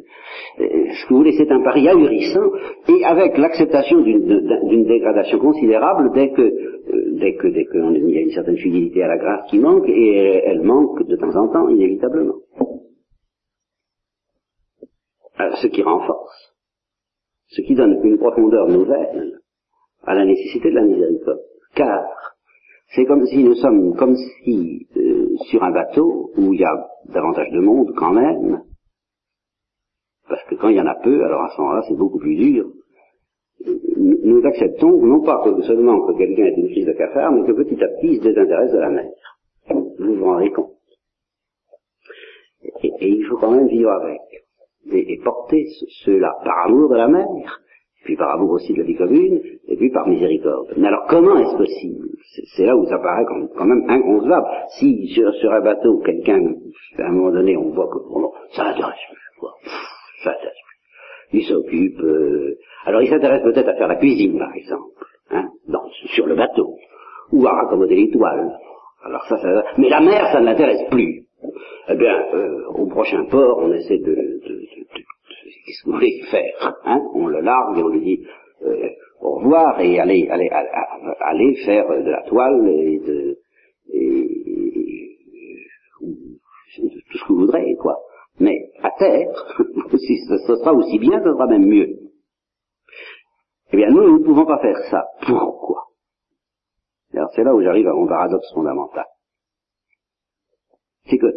euh, 0.61 0.93
ce 0.93 1.05
que 1.05 1.09
vous 1.09 1.17
voulez, 1.17 1.35
c'est 1.37 1.51
un 1.51 1.61
pari 1.61 1.87
ahurissant, 1.89 2.49
et 2.87 3.03
avec 3.03 3.37
l'acceptation 3.37 3.99
d'une 4.01 4.85
dégradation 4.85 5.39
considérable 5.39 6.11
dès 6.13 6.31
que, 6.31 6.53
dès 7.19 7.35
que, 7.35 7.47
dès 7.47 7.65
qu'il 7.65 8.09
y 8.09 8.17
a 8.17 8.21
une 8.21 8.31
certaine 8.31 8.57
fidélité 8.57 9.03
à 9.03 9.07
la 9.07 9.17
grâce 9.17 9.49
qui 9.49 9.59
manque, 9.59 9.87
et 9.87 10.41
elle, 10.45 10.61
manque 10.61 11.05
de 11.07 11.15
temps 11.15 11.35
en 11.35 11.47
temps, 11.49 11.69
inévitablement. 11.69 12.35
Alors, 15.35 15.57
ce 15.57 15.67
qui 15.67 15.81
renforce, 15.81 16.55
ce 17.47 17.61
qui 17.61 17.75
donne 17.75 17.99
une 18.03 18.17
profondeur 18.17 18.67
nouvelle 18.67 19.39
à 20.03 20.15
la 20.15 20.25
nécessité 20.25 20.69
de 20.69 20.75
la 20.75 20.83
miséricorde. 20.83 21.41
Car 21.75 22.03
c'est 22.95 23.05
comme 23.05 23.25
si 23.25 23.43
nous 23.43 23.55
sommes, 23.55 23.95
comme 23.95 24.15
si 24.15 24.87
euh, 24.97 25.29
sur 25.49 25.63
un 25.63 25.71
bateau 25.71 26.31
où 26.37 26.53
il 26.53 26.59
y 26.59 26.65
a 26.65 26.87
davantage 27.05 27.51
de 27.51 27.59
monde 27.59 27.93
quand 27.95 28.11
même, 28.11 28.63
parce 30.27 30.43
que 30.45 30.55
quand 30.55 30.69
il 30.69 30.77
y 30.77 30.81
en 30.81 30.87
a 30.87 30.95
peu, 30.95 31.23
alors 31.23 31.43
à 31.43 31.49
ce 31.49 31.61
moment-là 31.61 31.83
c'est 31.87 31.97
beaucoup 31.97 32.19
plus 32.19 32.35
dur, 32.35 32.71
nous 33.65 34.45
acceptons 34.45 35.05
non 35.05 35.21
pas 35.21 35.41
que 35.43 35.61
seulement 35.63 36.05
que 36.07 36.17
quelqu'un 36.17 36.45
ait 36.45 36.55
une 36.55 36.69
crise 36.69 36.85
de 36.85 36.93
cafard, 36.93 37.31
mais 37.31 37.45
que 37.45 37.51
petit 37.51 37.83
à 37.83 37.87
petit 37.87 38.07
il 38.07 38.17
se 38.17 38.23
désintéresse 38.23 38.71
de 38.71 38.79
la 38.79 38.89
mer. 38.89 39.09
Vous 39.69 40.15
vous 40.15 40.25
rendez 40.25 40.51
compte. 40.51 40.71
Et, 42.83 42.91
il 43.01 43.25
faut 43.25 43.37
quand 43.37 43.51
même 43.51 43.67
vivre 43.67 43.91
avec. 43.91 44.21
Et, 44.91 45.19
porter 45.23 45.65
cela 46.03 46.35
par 46.43 46.67
amour 46.67 46.89
de 46.89 46.95
la 46.95 47.07
mer, 47.07 47.61
puis 48.05 48.15
par 48.15 48.35
amour 48.35 48.51
aussi 48.51 48.73
de 48.73 48.79
la 48.79 48.85
vie 48.85 48.95
commune, 48.95 49.41
et 49.67 49.75
puis 49.75 49.91
par 49.91 50.07
miséricorde. 50.07 50.73
Mais 50.77 50.87
alors 50.87 51.05
comment 51.09 51.37
est-ce 51.37 51.57
possible? 51.57 52.07
C'est 52.55 52.65
là 52.65 52.75
où 52.75 52.85
ça 52.85 52.97
paraît 52.97 53.25
quand 53.25 53.65
même 53.65 53.83
inconcevable. 53.89 54.47
Si 54.79 55.07
sur, 55.13 55.51
un 55.51 55.61
bateau, 55.61 55.99
quelqu'un, 55.99 56.53
à 56.97 57.07
un 57.07 57.11
moment 57.11 57.31
donné, 57.31 57.55
on 57.57 57.69
voit 57.71 57.87
que 57.87 57.99
bon, 58.09 58.31
ça 58.51 58.67
intéresse 58.67 58.95
quoi. 59.39 59.53
ça 60.23 60.31
intéresse. 60.31 60.68
Il 61.31 61.43
s'occupe, 61.45 61.99
euh, 62.01 62.57
alors 62.85 63.01
il 63.01 63.09
s'intéresse 63.09 63.43
peut-être 63.43 63.69
à 63.69 63.75
faire 63.75 63.87
la 63.87 63.97
cuisine, 63.97 64.37
par 64.39 64.53
exemple, 64.55 65.05
hein, 65.31 65.49
sur 66.15 66.25
le 66.25 66.35
bateau, 66.35 66.75
ou 67.31 67.45
à 67.45 67.51
raccommoder 67.51 67.95
les 67.95 68.09
toiles. 68.09 68.51
Alors 69.03 69.23
ça, 69.27 69.37
ça, 69.37 69.63
mais 69.77 69.89
la 69.89 70.01
mer, 70.01 70.29
ça 70.31 70.41
ne 70.41 70.45
l'intéresse 70.45 70.89
plus. 70.89 71.23
Eh 71.89 71.95
bien, 71.95 72.25
euh, 72.33 72.65
au 72.75 72.87
prochain 72.87 73.25
port, 73.25 73.59
on 73.59 73.71
essaie 73.71 73.97
de, 73.97 74.13
de 74.13 74.61
qu'est-ce 75.65 75.83
que 75.83 75.89
vous 75.89 75.95
voulez 75.95 76.21
faire 76.29 76.75
hein 76.85 77.01
On 77.13 77.27
le 77.27 77.41
largue 77.41 77.77
et 77.77 77.83
on 77.83 77.87
lui 77.89 78.01
dit 78.01 78.25
euh, 78.65 78.89
au 79.21 79.35
revoir 79.35 79.79
et 79.79 79.99
allez, 79.99 80.27
allez, 80.29 80.49
allez, 80.49 81.55
faire 81.65 81.87
de 81.87 82.09
la 82.09 82.23
toile 82.23 82.67
et 82.67 82.99
de, 82.99 83.37
et, 83.93 84.29
tout 87.11 87.17
ce 87.17 87.23
que 87.23 87.33
vous 87.33 87.39
voudrez, 87.39 87.75
quoi. 87.79 87.97
À 88.81 88.91
terre, 88.97 89.29
ce 89.91 90.55
sera 90.55 90.73
aussi 90.73 90.99
bien, 90.99 91.19
ce 91.19 91.31
sera 91.31 91.47
même 91.47 91.65
mieux. 91.65 91.99
Eh 93.71 93.77
bien, 93.77 93.89
nous, 93.89 94.03
nous 94.03 94.19
ne 94.19 94.23
pouvons 94.23 94.45
pas 94.45 94.59
faire 94.59 94.77
ça. 94.89 95.05
Pourquoi? 95.25 95.87
Alors, 97.13 97.29
c'est 97.35 97.43
là 97.43 97.53
où 97.53 97.61
j'arrive 97.61 97.87
à 97.87 97.93
mon 97.93 98.07
paradoxe 98.07 98.51
fondamental. 98.53 99.05
C'est 101.05 101.17
que, 101.17 101.33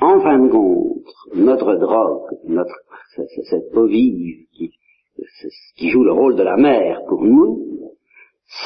en 0.00 0.20
fin 0.20 0.38
de 0.38 0.48
compte, 0.50 1.04
notre 1.34 1.74
drogue, 1.76 2.30
notre, 2.44 2.74
cette 3.14 3.74
eau 3.74 3.86
vive 3.86 4.46
qui, 4.52 4.72
qui 5.76 5.90
joue 5.90 6.04
le 6.04 6.12
rôle 6.12 6.36
de 6.36 6.42
la 6.42 6.56
mère 6.56 7.00
pour 7.08 7.24
nous, 7.24 7.94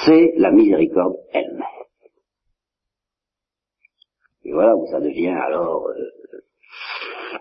c'est 0.05 0.35
la 0.37 0.51
miséricorde 0.51 1.17
elle-même. 1.33 1.63
Et 4.45 4.53
voilà 4.53 4.77
où 4.77 4.87
ça 4.87 5.01
devient 5.01 5.29
alors 5.29 5.89
euh, 5.89 6.41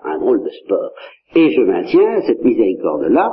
un 0.03 0.19
drôle 0.19 0.43
de 0.43 0.49
sport. 0.49 0.91
Et 1.35 1.51
je 1.51 1.61
maintiens, 1.61 2.21
cette 2.21 2.43
miséricorde-là 2.43 3.31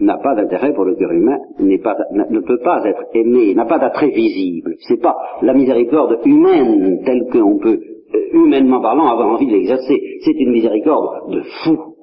n'a 0.00 0.18
pas 0.18 0.34
d'intérêt 0.34 0.74
pour 0.74 0.84
le 0.84 0.94
cœur 0.94 1.10
humain, 1.10 1.38
pas, 1.82 1.96
ne 2.12 2.40
peut 2.40 2.60
pas 2.62 2.84
être 2.84 3.04
aimée, 3.14 3.54
n'a 3.54 3.64
pas 3.64 3.78
d'attrait 3.78 4.10
visible. 4.10 4.74
C'est 4.88 5.00
pas 5.00 5.16
la 5.42 5.54
miséricorde 5.54 6.20
humaine 6.24 7.02
telle 7.04 7.26
qu'on 7.32 7.58
peut, 7.58 7.80
euh, 8.14 8.18
humainement 8.32 8.82
parlant, 8.82 9.08
avoir 9.08 9.28
envie 9.28 9.46
de 9.46 9.52
l'exercer. 9.52 9.98
C'est 10.22 10.38
une 10.38 10.52
miséricorde 10.52 11.30
de 11.32 11.42
fou 11.64 11.96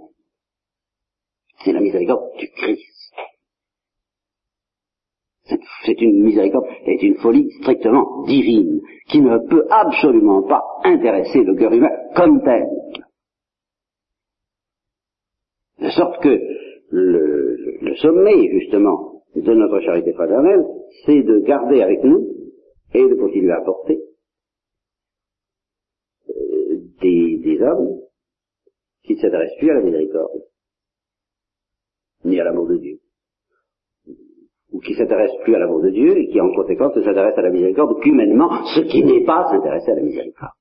c'est 1.64 1.72
la 1.72 1.80
miséricorde 1.80 2.36
du 2.38 2.48
Christ. 2.50 2.90
C'est 5.86 6.02
une 6.02 6.24
miséricorde, 6.24 6.66
c'est 6.86 7.04
une 7.04 7.16
folie 7.16 7.50
strictement 7.60 8.24
divine, 8.26 8.80
qui 9.10 9.22
ne 9.22 9.38
peut 9.50 9.66
absolument 9.70 10.44
pas 10.44 10.64
intéresser 10.84 11.44
le 11.44 11.56
cœur 11.56 11.74
humain 11.74 11.92
comme 12.16 12.42
tel. 12.44 12.66
De 15.80 15.90
sorte 15.90 16.22
que 16.22 16.40
le, 16.90 17.56
le 17.82 17.96
sommet, 17.96 18.50
justement, 18.60 19.24
de 19.36 19.54
notre 19.54 19.80
charité 19.82 20.14
fraternelle, 20.14 20.64
c'est 21.06 21.24
de 21.24 21.40
garder 21.40 21.82
avec 21.82 22.04
nous 22.04 22.28
et 22.94 23.08
de 23.08 23.16
continuer 23.16 23.52
à 23.52 23.62
porter 23.62 24.00
euh, 26.30 26.78
des, 27.02 27.60
hommes 27.62 28.00
qui 29.04 29.16
ne 29.16 29.20
s'adressent 29.20 29.58
plus 29.58 29.72
à 29.72 29.76
la 29.76 29.82
miséricorde, 29.82 30.44
ni 32.26 32.40
à 32.40 32.44
l'amour 32.44 32.68
de 32.68 32.78
Dieu. 32.78 33.00
Ou 34.72 34.80
qui 34.80 34.94
s'intéresse 34.96 35.32
plus 35.44 35.56
à 35.56 35.60
l'amour 35.60 35.82
de 35.82 35.90
Dieu 35.90 36.18
et 36.18 36.28
qui 36.30 36.40
en 36.40 36.54
conséquence 36.54 36.96
ne 36.96 37.04
s'intéresse 37.04 37.38
à 37.38 37.42
la 37.42 37.52
miséricorde 37.52 38.02
qu'humainement, 38.02 38.66
ce 38.76 38.82
qui 38.82 39.04
n'est 39.04 39.26
pas 39.26 39.50
s'intéresser 39.50 39.92
à 39.92 39.96
la 39.96 40.02
miséricorde. 40.02 40.52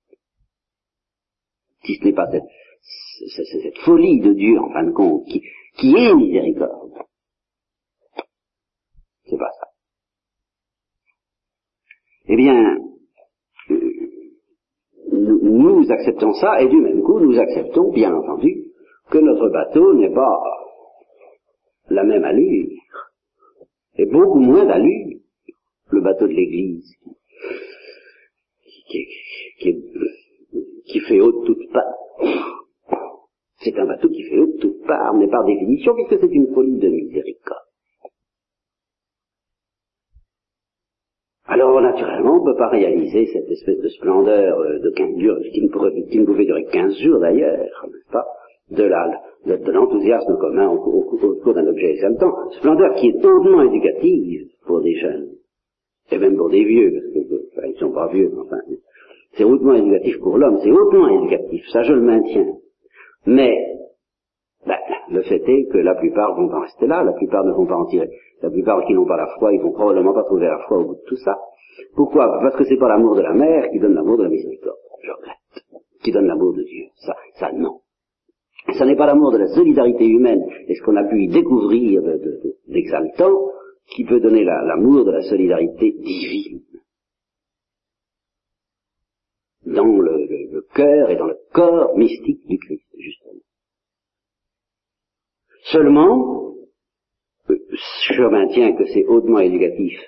Si 1.84 1.94
ce 1.96 2.04
n'est 2.04 2.12
pas 2.12 2.30
cette, 2.30 2.44
cette, 2.82 3.78
folie 3.78 4.20
de 4.20 4.32
Dieu, 4.32 4.58
en 4.58 4.72
fin 4.72 4.84
de 4.84 4.92
compte, 4.92 5.24
qui, 5.26 5.42
qui 5.76 5.94
est 5.94 6.14
miséricorde. 6.14 6.92
C'est 9.24 9.38
pas 9.38 9.50
ça. 9.60 9.68
Eh 12.28 12.36
bien, 12.36 12.76
euh, 13.70 13.92
nous, 15.12 15.90
acceptons 15.90 16.32
ça, 16.34 16.60
et 16.60 16.68
du 16.68 16.80
même 16.80 17.02
coup, 17.02 17.20
nous 17.20 17.38
acceptons, 17.38 17.92
bien 17.92 18.14
entendu, 18.14 18.66
que 19.10 19.18
notre 19.18 19.48
bateau 19.48 19.94
n'est 19.94 20.12
pas 20.12 20.40
la 21.88 22.04
même 22.04 22.24
allure, 22.24 22.70
et 23.96 24.06
beaucoup 24.06 24.40
moins 24.40 24.64
d'allure, 24.64 25.18
le 25.90 26.00
bateau 26.00 26.26
de 26.26 26.32
l'église, 26.32 26.94
qui, 28.88 29.06
qui, 30.86 31.00
fait 31.00 31.20
haut 31.20 31.40
de 31.40 31.46
toute 31.46 31.72
part. 31.72 32.61
C'est 33.64 33.78
un 33.78 33.86
bateau 33.86 34.08
qui 34.08 34.22
fait 34.24 34.38
haut 34.38 34.46
de 34.46 34.58
toute 34.58 34.86
part, 34.86 35.14
mais 35.14 35.28
par 35.28 35.44
définition, 35.44 35.94
puisque 35.94 36.20
c'est 36.20 36.32
une 36.32 36.52
folie 36.52 36.78
de 36.78 36.88
miséricorde. 36.88 37.62
Alors, 41.46 41.80
naturellement, 41.80 42.36
on 42.36 42.46
ne 42.46 42.52
peut 42.52 42.58
pas 42.58 42.68
réaliser 42.68 43.26
cette 43.26 43.50
espèce 43.50 43.78
de 43.78 43.88
splendeur 43.88 44.58
euh, 44.58 44.78
de 44.78 44.90
15 44.90 45.18
jours, 45.18 45.36
qui 45.52 45.60
ne, 45.60 46.24
pouvait 46.24 46.44
durer 46.44 46.64
15 46.64 46.96
jours 46.98 47.20
d'ailleurs, 47.20 47.58
n'est-ce 47.58 48.10
pas, 48.10 48.24
de 48.70 48.88
de, 49.44 49.72
l'enthousiasme 49.72 50.38
commun 50.38 50.68
au, 50.68 50.78
cours 50.78 51.54
d'un 51.54 51.66
objet 51.66 51.90
exaltant, 51.92 52.32
splendeur 52.52 52.94
qui 52.94 53.08
est 53.08 53.26
hautement 53.26 53.62
éducative 53.62 54.48
pour 54.66 54.80
des 54.80 54.94
jeunes, 54.94 55.28
et 56.10 56.18
même 56.18 56.36
pour 56.36 56.48
des 56.48 56.64
vieux, 56.64 56.92
parce 56.92 57.12
que 57.12 57.58
enfin, 57.58 57.72
sont 57.78 57.92
pas 57.92 58.08
vieux, 58.12 58.30
enfin, 58.38 58.58
c'est 59.32 59.44
hautement 59.44 59.74
éducatif 59.74 60.20
pour 60.20 60.38
l'homme, 60.38 60.58
c'est 60.62 60.70
hautement 60.70 61.08
éducatif, 61.08 61.64
ça 61.72 61.82
je 61.82 61.92
le 61.92 62.02
maintiens. 62.02 62.61
Mais 63.26 63.56
ben, 64.66 64.78
le 65.10 65.22
fait 65.22 65.42
est 65.48 65.66
que 65.66 65.78
la 65.78 65.94
plupart 65.94 66.34
vont 66.34 66.52
en 66.52 66.60
rester 66.60 66.86
là, 66.86 67.02
la 67.02 67.12
plupart 67.12 67.44
ne 67.44 67.52
vont 67.52 67.66
pas 67.66 67.76
en 67.76 67.86
tirer. 67.86 68.10
La 68.42 68.50
plupart 68.50 68.84
qui 68.86 68.94
n'ont 68.94 69.06
pas 69.06 69.16
la 69.16 69.28
foi, 69.38 69.52
ils 69.52 69.60
vont 69.60 69.72
probablement 69.72 70.12
pas 70.12 70.24
trouver 70.24 70.46
la 70.46 70.58
foi 70.66 70.78
au 70.78 70.84
bout 70.84 70.94
de 70.94 71.04
tout 71.06 71.16
ça. 71.16 71.36
Pourquoi? 71.94 72.26
Parce 72.42 72.56
que 72.56 72.64
c'est 72.64 72.76
pas 72.76 72.88
l'amour 72.88 73.16
de 73.16 73.22
la 73.22 73.32
mère 73.32 73.70
qui 73.70 73.78
donne 73.78 73.94
l'amour 73.94 74.18
de 74.18 74.24
la 74.24 74.28
miséricorde, 74.28 74.76
je 75.02 75.10
regrette. 75.10 75.82
Qui 76.02 76.12
donne 76.12 76.26
l'amour 76.26 76.52
de 76.54 76.62
Dieu. 76.62 76.86
Ça, 76.96 77.14
ça 77.34 77.52
non. 77.52 77.80
Ça 78.78 78.86
n'est 78.86 78.96
pas 78.96 79.06
l'amour 79.06 79.32
de 79.32 79.38
la 79.38 79.48
solidarité 79.48 80.06
humaine 80.06 80.44
et 80.68 80.74
ce 80.74 80.82
qu'on 80.82 80.96
a 80.96 81.04
pu 81.04 81.22
y 81.22 81.28
découvrir 81.28 82.02
d'exaltant 82.68 83.50
qui 83.94 84.04
peut 84.04 84.20
donner 84.20 84.44
l'amour 84.44 85.04
de 85.04 85.10
la 85.10 85.22
solidarité 85.22 85.92
divine. 85.92 86.60
Dans 89.66 89.84
le 89.84 90.21
cœur 90.74 91.10
et 91.10 91.16
dans 91.16 91.26
le 91.26 91.38
corps 91.52 91.96
mystique 91.96 92.46
du 92.46 92.58
Christ, 92.58 92.86
justement. 92.98 93.40
Seulement, 95.64 96.54
je 97.48 98.22
maintiens 98.24 98.74
que 98.74 98.86
c'est 98.86 99.06
hautement 99.06 99.38
éducatif 99.38 99.98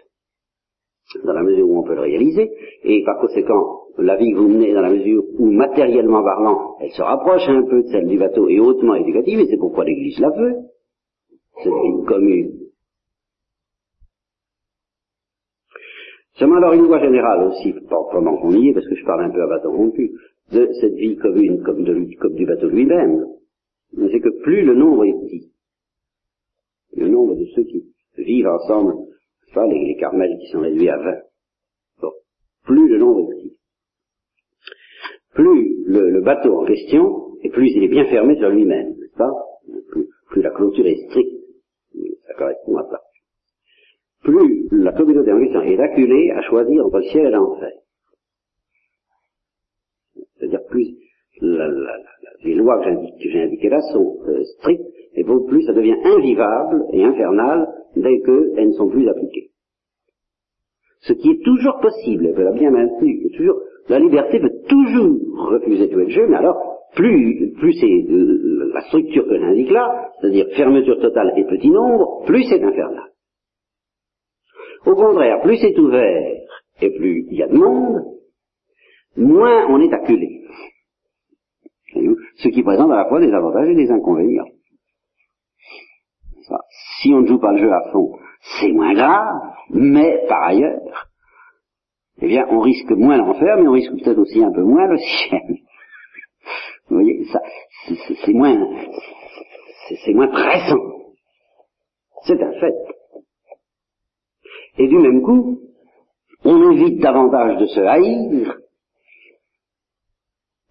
dans 1.24 1.32
la 1.32 1.42
mesure 1.42 1.68
où 1.68 1.78
on 1.78 1.82
peut 1.82 1.94
le 1.94 2.00
réaliser, 2.00 2.50
et 2.82 3.04
par 3.04 3.20
conséquent, 3.20 3.82
la 3.98 4.16
vie 4.16 4.32
que 4.32 4.38
vous 4.38 4.48
menez 4.48 4.72
dans 4.72 4.80
la 4.80 4.90
mesure 4.90 5.22
où, 5.38 5.50
matériellement 5.50 6.22
parlant, 6.22 6.76
elle 6.80 6.90
se 6.90 7.02
rapproche 7.02 7.46
un 7.48 7.62
peu 7.62 7.82
de 7.82 7.88
celle 7.88 8.08
du 8.08 8.18
bateau 8.18 8.48
et 8.48 8.58
hautement 8.58 8.94
éducative, 8.94 9.40
et 9.40 9.46
c'est 9.46 9.58
pourquoi 9.58 9.84
l'Église 9.84 10.18
la 10.18 10.30
veut, 10.30 10.56
cette 11.62 11.72
vie 11.72 12.04
commune. 12.06 12.60
Seulement 16.32 16.56
alors 16.56 16.72
une 16.72 16.82
loi 16.86 16.98
générale 16.98 17.46
aussi, 17.48 17.74
comment 18.10 18.36
qu'on 18.38 18.50
y 18.50 18.70
est, 18.70 18.74
parce 18.74 18.88
que 18.88 18.96
je 18.96 19.04
parle 19.04 19.24
un 19.24 19.30
peu 19.30 19.42
à 19.42 19.46
bateau 19.46 19.70
rompu, 19.70 20.10
de 20.54 20.72
cette 20.80 20.94
vie 20.94 21.16
commune 21.16 21.62
comme, 21.62 21.84
de, 21.84 22.16
comme 22.20 22.34
du 22.34 22.46
bateau 22.46 22.68
lui-même, 22.68 23.26
c'est 24.10 24.20
que 24.20 24.42
plus 24.42 24.64
le 24.64 24.74
nombre 24.74 25.04
est 25.04 25.12
petit, 25.12 25.52
le 26.96 27.08
nombre 27.08 27.36
de 27.36 27.44
ceux 27.54 27.64
qui 27.64 27.84
vivent 28.16 28.48
ensemble 28.48 28.94
les, 29.62 29.84
les 29.86 29.96
carmels 29.96 30.38
qui 30.40 30.48
sont 30.48 30.60
réduits 30.60 30.88
à 30.88 30.98
20. 30.98 31.20
Plus 32.64 32.88
le 32.88 32.98
nombre 32.98 33.20
est 33.20 33.36
petit, 33.36 33.58
plus 35.34 35.84
le, 35.86 36.20
bateau 36.22 36.60
en 36.60 36.64
question, 36.64 37.36
et 37.42 37.50
plus 37.50 37.70
il 37.74 37.84
est 37.84 37.88
bien 37.88 38.06
fermé 38.06 38.36
sur 38.36 38.48
lui-même, 38.48 38.94
n'est-ce 38.98 39.16
pas? 39.16 39.30
Plus, 40.30 40.42
la 40.42 40.50
clôture 40.50 40.86
est 40.86 40.96
stricte, 41.08 41.44
ça 42.26 42.34
correspond 42.34 42.78
à 42.78 42.88
ça. 42.90 43.00
Plus 44.22 44.68
la 44.72 44.92
communauté 44.92 45.30
en 45.30 45.40
question 45.40 45.62
est 45.62 45.78
acculée 45.78 46.30
à 46.30 46.40
choisir 46.42 46.86
entre 46.86 47.02
ciel 47.02 47.26
et 47.26 47.30
l'enfer. 47.30 47.72
C'est-à-dire 50.38 50.64
plus 50.70 50.96
les 52.44 52.54
lois 52.54 52.82
que 52.82 52.90
j'ai 53.18 53.42
indiquées 53.42 53.68
là 53.68 53.80
sont 53.92 54.18
euh, 54.28 54.42
strictes, 54.58 54.84
et 55.16 55.24
plus 55.24 55.62
ça 55.62 55.72
devient 55.72 55.96
invivable 56.04 56.84
et 56.92 57.04
infernal 57.04 57.68
dès 57.96 58.20
qu'elles 58.20 58.68
ne 58.68 58.72
sont 58.72 58.88
plus 58.88 59.08
appliquées. 59.08 59.50
Ce 61.00 61.12
qui 61.12 61.30
est 61.30 61.44
toujours 61.44 61.78
possible, 61.80 62.26
elle 62.26 62.34
veut 62.34 62.44
la 62.44 62.52
bien 62.52 62.70
toujours, 63.36 63.60
la 63.88 63.98
liberté 63.98 64.38
veut 64.38 64.62
toujours 64.68 65.50
refuser 65.50 65.88
tout 65.88 65.98
le 65.98 66.08
jeu, 66.08 66.26
mais 66.28 66.36
alors, 66.36 66.56
plus, 66.94 67.52
plus 67.58 67.72
c'est 67.74 68.04
la 68.72 68.80
structure 68.82 69.26
que 69.26 69.38
j'indique 69.38 69.70
là, 69.70 70.10
c'est-à-dire 70.20 70.46
fermeture 70.56 70.98
totale 71.00 71.34
et 71.36 71.44
petit 71.44 71.70
nombre, 71.70 72.24
plus 72.24 72.44
c'est 72.44 72.62
infernal. 72.62 73.10
Au 74.86 74.94
contraire, 74.94 75.40
plus 75.42 75.58
c'est 75.58 75.78
ouvert 75.78 76.36
et 76.80 76.90
plus 76.90 77.26
il 77.30 77.38
y 77.38 77.42
a 77.42 77.48
de 77.48 77.54
monde, 77.54 78.02
moins 79.16 79.66
on 79.68 79.80
est 79.80 79.92
acculé. 79.92 80.42
Ce 82.36 82.48
qui 82.48 82.62
présente 82.62 82.90
à 82.90 82.96
la 82.96 83.08
fois 83.08 83.20
des 83.20 83.32
avantages 83.32 83.68
et 83.68 83.74
des 83.74 83.90
inconvénients. 83.90 84.48
Si 87.00 87.12
on 87.12 87.20
ne 87.20 87.26
joue 87.26 87.38
pas 87.38 87.52
le 87.52 87.58
jeu 87.58 87.72
à 87.72 87.90
fond, 87.90 88.18
c'est 88.60 88.72
moins 88.72 88.92
grave, 88.92 89.54
mais 89.70 90.24
par 90.28 90.42
ailleurs, 90.44 91.08
eh 92.20 92.28
bien, 92.28 92.46
on 92.50 92.60
risque 92.60 92.90
moins 92.90 93.16
l'enfer, 93.16 93.56
mais 93.58 93.68
on 93.68 93.72
risque 93.72 93.92
peut-être 93.92 94.18
aussi 94.18 94.42
un 94.42 94.52
peu 94.52 94.62
moins 94.62 94.86
le 94.86 94.98
ciel. 94.98 95.58
Vous 96.88 96.96
voyez, 96.96 97.24
ça, 97.32 97.40
c'est 98.24 98.32
moins, 98.32 98.56
c'est 100.04 100.12
moins 100.12 100.28
pressant. 100.28 100.76
C'est 102.26 102.42
un 102.42 102.52
fait. 102.52 102.74
Et 104.78 104.88
du 104.88 104.98
même 104.98 105.22
coup, 105.22 105.60
on 106.44 106.72
évite 106.72 107.00
davantage 107.00 107.58
de 107.58 107.66
se 107.66 107.80
haïr, 107.80 108.58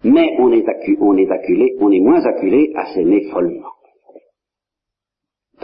mais 0.04 0.36
on 0.40 0.52
est, 0.52 0.66
on 1.00 1.18
est 1.18 1.32
acculé, 1.32 1.76
on 1.80 1.92
est 1.92 2.00
moins 2.00 2.24
acculé 2.26 2.74
à 2.76 2.94
s'aimer 2.94 3.30
follement 3.32 3.74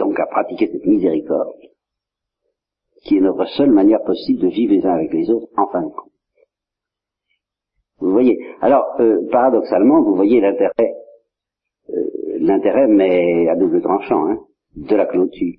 donc 0.00 0.18
à 0.18 0.26
pratiquer 0.26 0.66
cette 0.72 0.86
miséricorde, 0.86 1.52
qui 3.04 3.18
est 3.18 3.20
notre 3.20 3.44
seule 3.56 3.70
manière 3.70 4.02
possible 4.02 4.40
de 4.40 4.48
vivre 4.48 4.72
les 4.72 4.84
uns 4.84 4.94
avec 4.94 5.12
les 5.12 5.30
autres 5.30 5.48
en 5.56 5.66
fin 5.68 5.82
de 5.82 5.90
compte. 5.90 6.10
Vous 7.98 8.12
voyez, 8.12 8.38
alors 8.62 8.96
euh, 8.98 9.28
paradoxalement, 9.30 10.02
vous 10.02 10.16
voyez 10.16 10.40
l'intérêt, 10.40 10.94
euh, 11.90 12.38
l'intérêt 12.38 12.88
mais 12.88 13.48
à 13.48 13.56
double 13.56 13.82
tranchant, 13.82 14.26
hein, 14.26 14.38
de 14.74 14.96
la 14.96 15.04
clôture, 15.04 15.58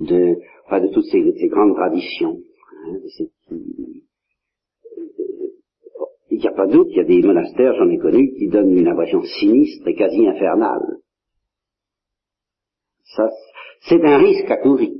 de, 0.00 0.36
enfin, 0.66 0.80
de 0.80 0.88
toutes 0.88 1.06
ces, 1.06 1.48
grandes 1.48 1.74
traditions. 1.74 2.36
Hein, 2.86 2.98
il 3.50 4.02
n'y 6.42 6.48
a 6.48 6.56
pas 6.56 6.66
doute, 6.66 6.88
il 6.90 6.96
y 6.96 7.00
a 7.00 7.04
des 7.04 7.22
monastères, 7.22 7.74
j'en 7.76 7.88
ai 7.88 7.98
connu, 7.98 8.32
qui 8.34 8.48
donnent 8.48 8.76
une 8.76 8.88
impression 8.88 9.22
sinistre 9.22 9.86
et 9.88 9.94
quasi 9.94 10.26
infernale 10.26 10.98
ça, 13.16 13.30
c'est 13.82 14.02
un 14.04 14.18
risque 14.18 14.50
à 14.50 14.56
courir. 14.56 14.92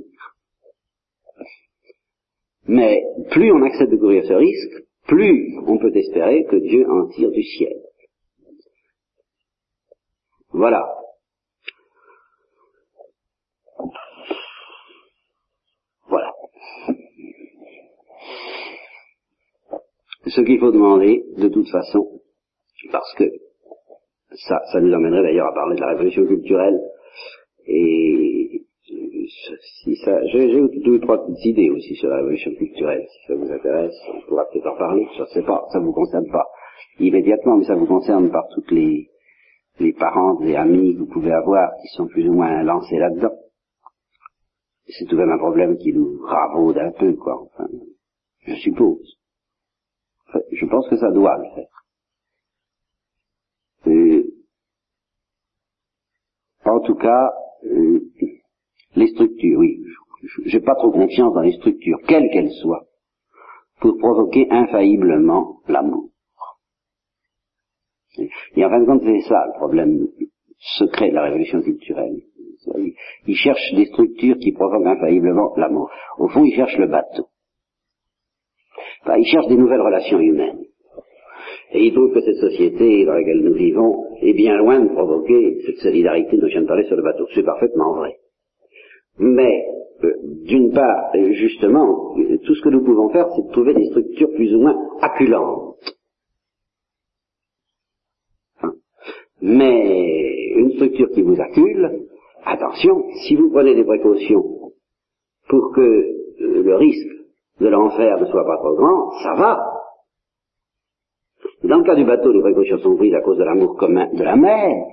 Mais 2.65 3.01
plus 3.31 3.51
on 3.51 3.61
accepte 3.63 3.91
de 3.91 3.97
courir 3.97 4.23
ce 4.25 4.33
risque, 4.33 4.85
plus 5.07 5.57
on 5.67 5.77
peut 5.77 5.95
espérer 5.95 6.45
que 6.45 6.55
Dieu 6.55 6.89
en 6.89 7.07
tire 7.09 7.31
du 7.31 7.43
ciel. 7.43 7.75
Voilà. 10.51 10.87
Ce 20.25 20.41
qu'il 20.41 20.59
faut 20.59 20.71
demander, 20.71 21.25
de 21.37 21.49
toute 21.49 21.69
façon, 21.69 22.21
parce 22.91 23.13
que 23.15 23.25
ça, 24.47 24.61
ça 24.71 24.79
nous 24.79 24.93
amènerait 24.93 25.23
d'ailleurs 25.23 25.47
à 25.47 25.53
parler 25.53 25.75
de 25.75 25.81
la 25.81 25.89
révolution 25.89 26.25
culturelle, 26.25 26.79
et 27.65 28.63
si 29.83 29.95
ça, 29.97 30.25
j'ai 30.27 30.47
deux 30.47 30.93
ou 30.93 30.99
trois 30.99 31.25
petites 31.25 31.45
idées 31.45 31.69
aussi 31.69 31.95
sur 31.95 32.09
la 32.09 32.17
révolution 32.17 32.51
culturelle. 32.55 33.05
Si 33.09 33.27
ça 33.27 33.35
vous 33.35 33.51
intéresse, 33.51 33.95
on 34.13 34.21
pourra 34.27 34.45
peut-être 34.45 34.67
en 34.67 34.77
parler. 34.77 35.07
Je 35.17 35.21
ne 35.21 35.27
sais 35.27 35.41
pas, 35.43 35.65
ça 35.71 35.79
vous 35.79 35.91
concerne 35.91 36.29
pas 36.31 36.45
immédiatement, 36.99 37.57
mais 37.57 37.65
ça 37.65 37.75
vous 37.75 37.85
concerne 37.85 38.31
par 38.31 38.47
toutes 38.53 38.71
les, 38.71 39.09
les 39.79 39.93
parents 39.93 40.41
et 40.41 40.55
amis 40.55 40.93
que 40.93 40.99
vous 40.99 41.11
pouvez 41.11 41.31
avoir 41.31 41.69
qui 41.81 41.87
sont 41.95 42.07
plus 42.07 42.27
ou 42.27 42.33
moins 42.33 42.63
lancés 42.63 42.97
là-dedans. 42.97 43.33
C'est 44.85 45.05
tout 45.05 45.15
de 45.15 45.21
même 45.21 45.31
un 45.31 45.37
problème 45.37 45.77
qui 45.77 45.93
nous 45.93 46.19
ravaude 46.21 46.77
un 46.77 46.91
peu, 46.91 47.13
quoi. 47.13 47.41
Enfin, 47.41 47.67
je 48.45 48.55
suppose. 48.55 49.17
Je 50.51 50.65
pense 50.65 50.87
que 50.89 50.97
ça 50.97 51.11
doit 51.11 51.37
le 51.37 51.55
faire. 51.55 51.67
en 56.65 56.79
tout 56.79 56.95
cas, 56.95 57.31
euh, 57.65 57.99
les 58.95 59.07
structures, 59.07 59.59
oui. 59.59 59.79
J'ai 60.45 60.61
pas 60.61 60.75
trop 60.75 60.91
confiance 60.91 61.33
dans 61.33 61.41
les 61.41 61.53
structures, 61.53 61.99
quelles 62.07 62.29
qu'elles 62.31 62.51
soient, 62.61 62.85
pour 63.81 63.97
provoquer 63.97 64.47
infailliblement 64.49 65.59
l'amour. 65.67 66.09
Et 68.55 68.63
en 68.63 68.69
fin 68.69 68.79
de 68.79 68.85
compte, 68.85 69.01
c'est 69.03 69.27
ça 69.27 69.45
le 69.47 69.57
problème 69.57 70.07
secret 70.77 71.09
de 71.09 71.15
la 71.15 71.23
révolution 71.23 71.61
culturelle. 71.61 72.21
Ils 73.27 73.35
cherchent 73.35 73.73
des 73.75 73.85
structures 73.87 74.37
qui 74.37 74.53
provoquent 74.53 74.85
infailliblement 74.85 75.53
l'amour. 75.57 75.89
Au 76.17 76.29
fond, 76.29 76.43
ils 76.43 76.55
cherchent 76.55 76.77
le 76.77 76.87
bateau. 76.87 77.27
Enfin, 79.03 79.17
ils 79.17 79.25
cherchent 79.25 79.47
des 79.47 79.57
nouvelles 79.57 79.81
relations 79.81 80.19
humaines. 80.19 80.63
Et 81.73 81.87
il 81.87 81.93
trouve 81.93 82.13
que 82.13 82.21
cette 82.21 82.37
société 82.37 83.05
dans 83.05 83.13
laquelle 83.13 83.41
nous 83.43 83.53
vivons 83.53 84.15
est 84.21 84.33
bien 84.33 84.55
loin 84.57 84.79
de 84.79 84.89
provoquer 84.89 85.59
cette 85.65 85.77
solidarité 85.77 86.37
dont 86.37 86.47
je 86.47 86.53
viens 86.53 86.61
de 86.61 86.67
parler 86.67 86.85
sur 86.85 86.95
le 86.95 87.03
bateau. 87.03 87.25
C'est 87.33 87.43
parfaitement 87.43 87.95
vrai. 87.95 88.15
Mais, 89.17 89.65
euh, 90.03 90.13
d'une 90.45 90.71
part, 90.71 91.11
justement, 91.31 92.15
tout 92.45 92.55
ce 92.55 92.61
que 92.61 92.69
nous 92.69 92.83
pouvons 92.83 93.09
faire, 93.09 93.27
c'est 93.35 93.47
de 93.47 93.51
trouver 93.51 93.73
des 93.73 93.85
structures 93.87 94.31
plus 94.33 94.55
ou 94.55 94.61
moins 94.61 94.77
acculantes. 95.01 95.77
Hein. 98.61 98.73
Mais 99.41 100.53
une 100.55 100.71
structure 100.73 101.09
qui 101.11 101.23
vous 101.23 101.39
accule, 101.41 102.07
attention, 102.45 103.03
si 103.27 103.35
vous 103.35 103.49
prenez 103.49 103.75
des 103.75 103.83
précautions 103.83 104.71
pour 105.49 105.73
que 105.73 105.81
euh, 105.81 106.63
le 106.63 106.75
risque 106.75 107.22
de 107.59 107.67
l'enfer 107.67 108.19
ne 108.19 108.25
soit 108.25 108.45
pas 108.45 108.57
trop 108.57 108.75
grand, 108.75 109.11
ça 109.23 109.33
va. 109.35 109.59
Dans 111.63 111.77
le 111.77 111.83
cas 111.83 111.95
du 111.95 112.05
bateau, 112.05 112.31
les 112.31 112.41
précautions 112.41 112.79
sont 112.79 112.97
prises 112.97 113.13
à 113.13 113.21
cause 113.21 113.37
de 113.37 113.43
l'amour 113.43 113.75
commun 113.77 114.07
de 114.13 114.23
la 114.23 114.35
mer. 114.35 114.85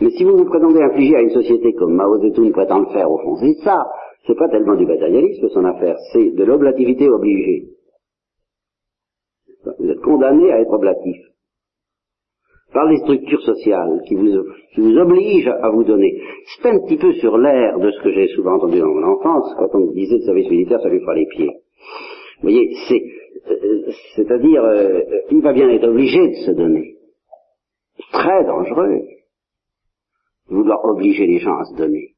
Mais 0.00 0.10
si 0.10 0.24
vous 0.24 0.36
vous 0.36 0.46
prétendez 0.46 0.82
infliger 0.82 1.16
à 1.16 1.20
une 1.20 1.30
société 1.30 1.74
comme 1.74 1.94
Mao 1.94 2.18
Zedong 2.18 2.50
prétend 2.52 2.80
le 2.80 2.86
faire, 2.86 3.10
au 3.10 3.18
fond, 3.18 3.36
c'est 3.36 3.54
ça. 3.62 3.86
C'est 4.26 4.36
pas 4.36 4.48
tellement 4.48 4.74
du 4.74 4.86
matérialisme 4.86 5.48
son 5.48 5.64
affaire, 5.64 5.96
c'est 6.12 6.30
de 6.30 6.44
l'oblativité 6.44 7.08
obligée. 7.08 7.68
Vous 9.78 9.88
êtes 9.88 10.00
condamné 10.00 10.50
à 10.52 10.60
être 10.60 10.72
oblatif. 10.72 11.31
Par 12.72 12.86
les 12.86 12.98
structures 12.98 13.42
sociales 13.42 14.00
qui 14.06 14.14
vous, 14.14 14.44
qui 14.74 14.80
vous 14.80 14.96
obligent 14.96 15.52
à 15.62 15.70
vous 15.70 15.84
donner. 15.84 16.20
C'est 16.46 16.68
un 16.68 16.78
petit 16.80 16.96
peu 16.96 17.12
sur 17.14 17.36
l'air 17.36 17.78
de 17.78 17.90
ce 17.90 18.02
que 18.02 18.12
j'ai 18.12 18.28
souvent 18.28 18.54
entendu 18.54 18.78
dans 18.78 18.88
mon 18.88 19.04
enfance, 19.04 19.54
quand 19.58 19.68
on 19.74 19.86
me 19.86 19.92
disait 19.92 20.16
le 20.16 20.22
service 20.22 20.48
militaire, 20.50 20.80
ça 20.80 20.88
lui 20.88 21.00
fera 21.00 21.14
les 21.14 21.26
pieds. 21.26 21.50
Vous 22.40 22.48
voyez, 22.48 22.70
c'est, 22.88 23.02
euh, 23.50 23.92
c'est-à-dire, 24.16 24.64
euh, 24.64 25.00
il 25.30 25.42
va 25.42 25.52
bien 25.52 25.68
être 25.68 25.88
obligé 25.88 26.28
de 26.28 26.34
se 26.46 26.50
donner. 26.52 26.96
Très 28.12 28.44
dangereux. 28.44 29.00
Vouloir 30.48 30.84
obliger 30.84 31.26
les 31.26 31.38
gens 31.38 31.56
à 31.56 31.64
se 31.64 31.76
donner. 31.76 32.14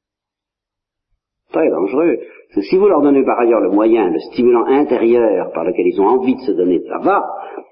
Très 1.55 1.71
dangereux. 1.71 2.19
Si 2.51 2.77
vous 2.77 2.89
leur 2.89 3.01
donnez 3.01 3.23
par 3.23 3.39
ailleurs 3.39 3.61
le 3.61 3.71
moyen, 3.71 4.11
le 4.11 4.19
stimulant 4.33 4.65
intérieur 4.67 5.53
par 5.53 5.63
lequel 5.63 5.87
ils 5.87 6.01
ont 6.01 6.07
envie 6.07 6.35
de 6.35 6.41
se 6.41 6.51
donner, 6.51 6.81
ça 6.89 6.99
va. 6.99 7.23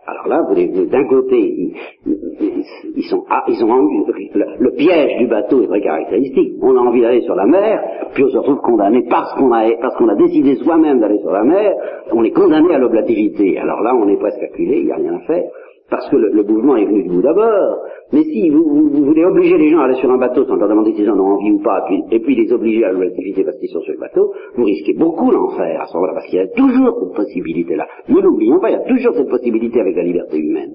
Alors 0.06 0.28
là, 0.28 0.42
vous, 0.48 0.84
d'un 0.86 1.04
côté, 1.08 1.74
ils, 2.06 3.04
sont, 3.10 3.24
ah, 3.28 3.42
ils 3.48 3.64
ont 3.64 3.72
envie, 3.72 4.30
le, 4.34 4.70
piège 4.76 5.18
du 5.18 5.26
bateau 5.26 5.62
est 5.62 5.66
très 5.66 5.80
caractéristique. 5.80 6.54
On 6.62 6.76
a 6.76 6.80
envie 6.80 7.00
d'aller 7.00 7.22
sur 7.22 7.34
la 7.34 7.46
mer, 7.46 7.82
puis 8.14 8.22
on 8.22 8.28
se 8.28 8.38
retrouve 8.38 8.60
condamné 8.60 9.04
parce 9.10 9.34
qu'on 9.34 9.50
a, 9.52 9.68
parce 9.80 9.96
qu'on 9.96 10.08
a 10.08 10.14
décidé 10.14 10.54
soi-même 10.56 11.00
d'aller 11.00 11.18
sur 11.18 11.32
la 11.32 11.42
mer, 11.42 11.74
on 12.12 12.22
est 12.22 12.30
condamné 12.30 12.72
à 12.72 12.78
l'oblativité. 12.78 13.58
Alors 13.58 13.80
là, 13.80 13.96
on 13.96 14.08
est 14.08 14.16
presque 14.16 14.42
acculé, 14.44 14.78
il 14.78 14.84
n'y 14.84 14.92
a 14.92 14.96
rien 14.96 15.14
à 15.14 15.20
faire 15.26 15.42
parce 15.90 16.08
que 16.10 16.16
le, 16.16 16.42
mouvement 16.44 16.76
est 16.76 16.86
venu 16.86 17.04
de 17.04 17.12
vous 17.12 17.22
d'abord. 17.22 17.84
Mais 18.12 18.22
si 18.24 18.50
vous, 18.50 18.88
voulez 18.88 19.24
obliger 19.24 19.58
les 19.58 19.70
gens 19.70 19.80
à 19.80 19.84
aller 19.84 19.96
sur 19.96 20.10
un 20.10 20.18
bateau 20.18 20.44
sans 20.46 20.56
leur 20.56 20.68
demander 20.68 20.92
s'ils 20.94 21.10
en 21.10 21.18
ont 21.18 21.34
envie 21.34 21.50
ou 21.50 21.62
pas, 21.62 21.84
et 22.10 22.20
puis 22.20 22.34
les 22.34 22.52
obliger 22.52 22.84
à 22.84 22.92
l'activité 22.92 23.44
parce 23.44 23.58
qu'ils 23.58 23.70
sont 23.70 23.80
sur 23.80 23.92
le 23.92 24.00
bateau, 24.00 24.32
vous 24.54 24.64
risquez 24.64 24.94
beaucoup 24.94 25.30
l'enfer 25.30 25.80
à 25.80 25.86
ce 25.86 25.94
moment-là, 25.94 26.14
parce 26.14 26.26
qu'il 26.26 26.38
y 26.38 26.42
a 26.42 26.48
toujours 26.48 26.98
cette 27.00 27.14
possibilité-là. 27.14 27.86
Ne 28.08 28.20
l'oublions 28.20 28.60
pas, 28.60 28.70
il 28.70 28.74
y 28.74 28.76
a 28.76 28.88
toujours 28.88 29.14
cette 29.14 29.28
possibilité 29.28 29.80
avec 29.80 29.96
la 29.96 30.02
liberté 30.02 30.38
humaine. 30.38 30.74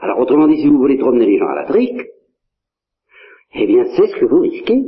Alors 0.00 0.18
autrement 0.20 0.46
dit, 0.46 0.58
si 0.58 0.68
vous 0.68 0.78
voulez 0.78 0.98
promener 0.98 1.26
les 1.26 1.38
gens 1.38 1.48
à 1.48 1.54
la 1.54 1.64
trique, 1.64 2.00
eh 3.54 3.66
bien 3.66 3.84
c'est 3.96 4.06
ce 4.08 4.16
que 4.16 4.26
vous 4.26 4.40
risquez. 4.40 4.82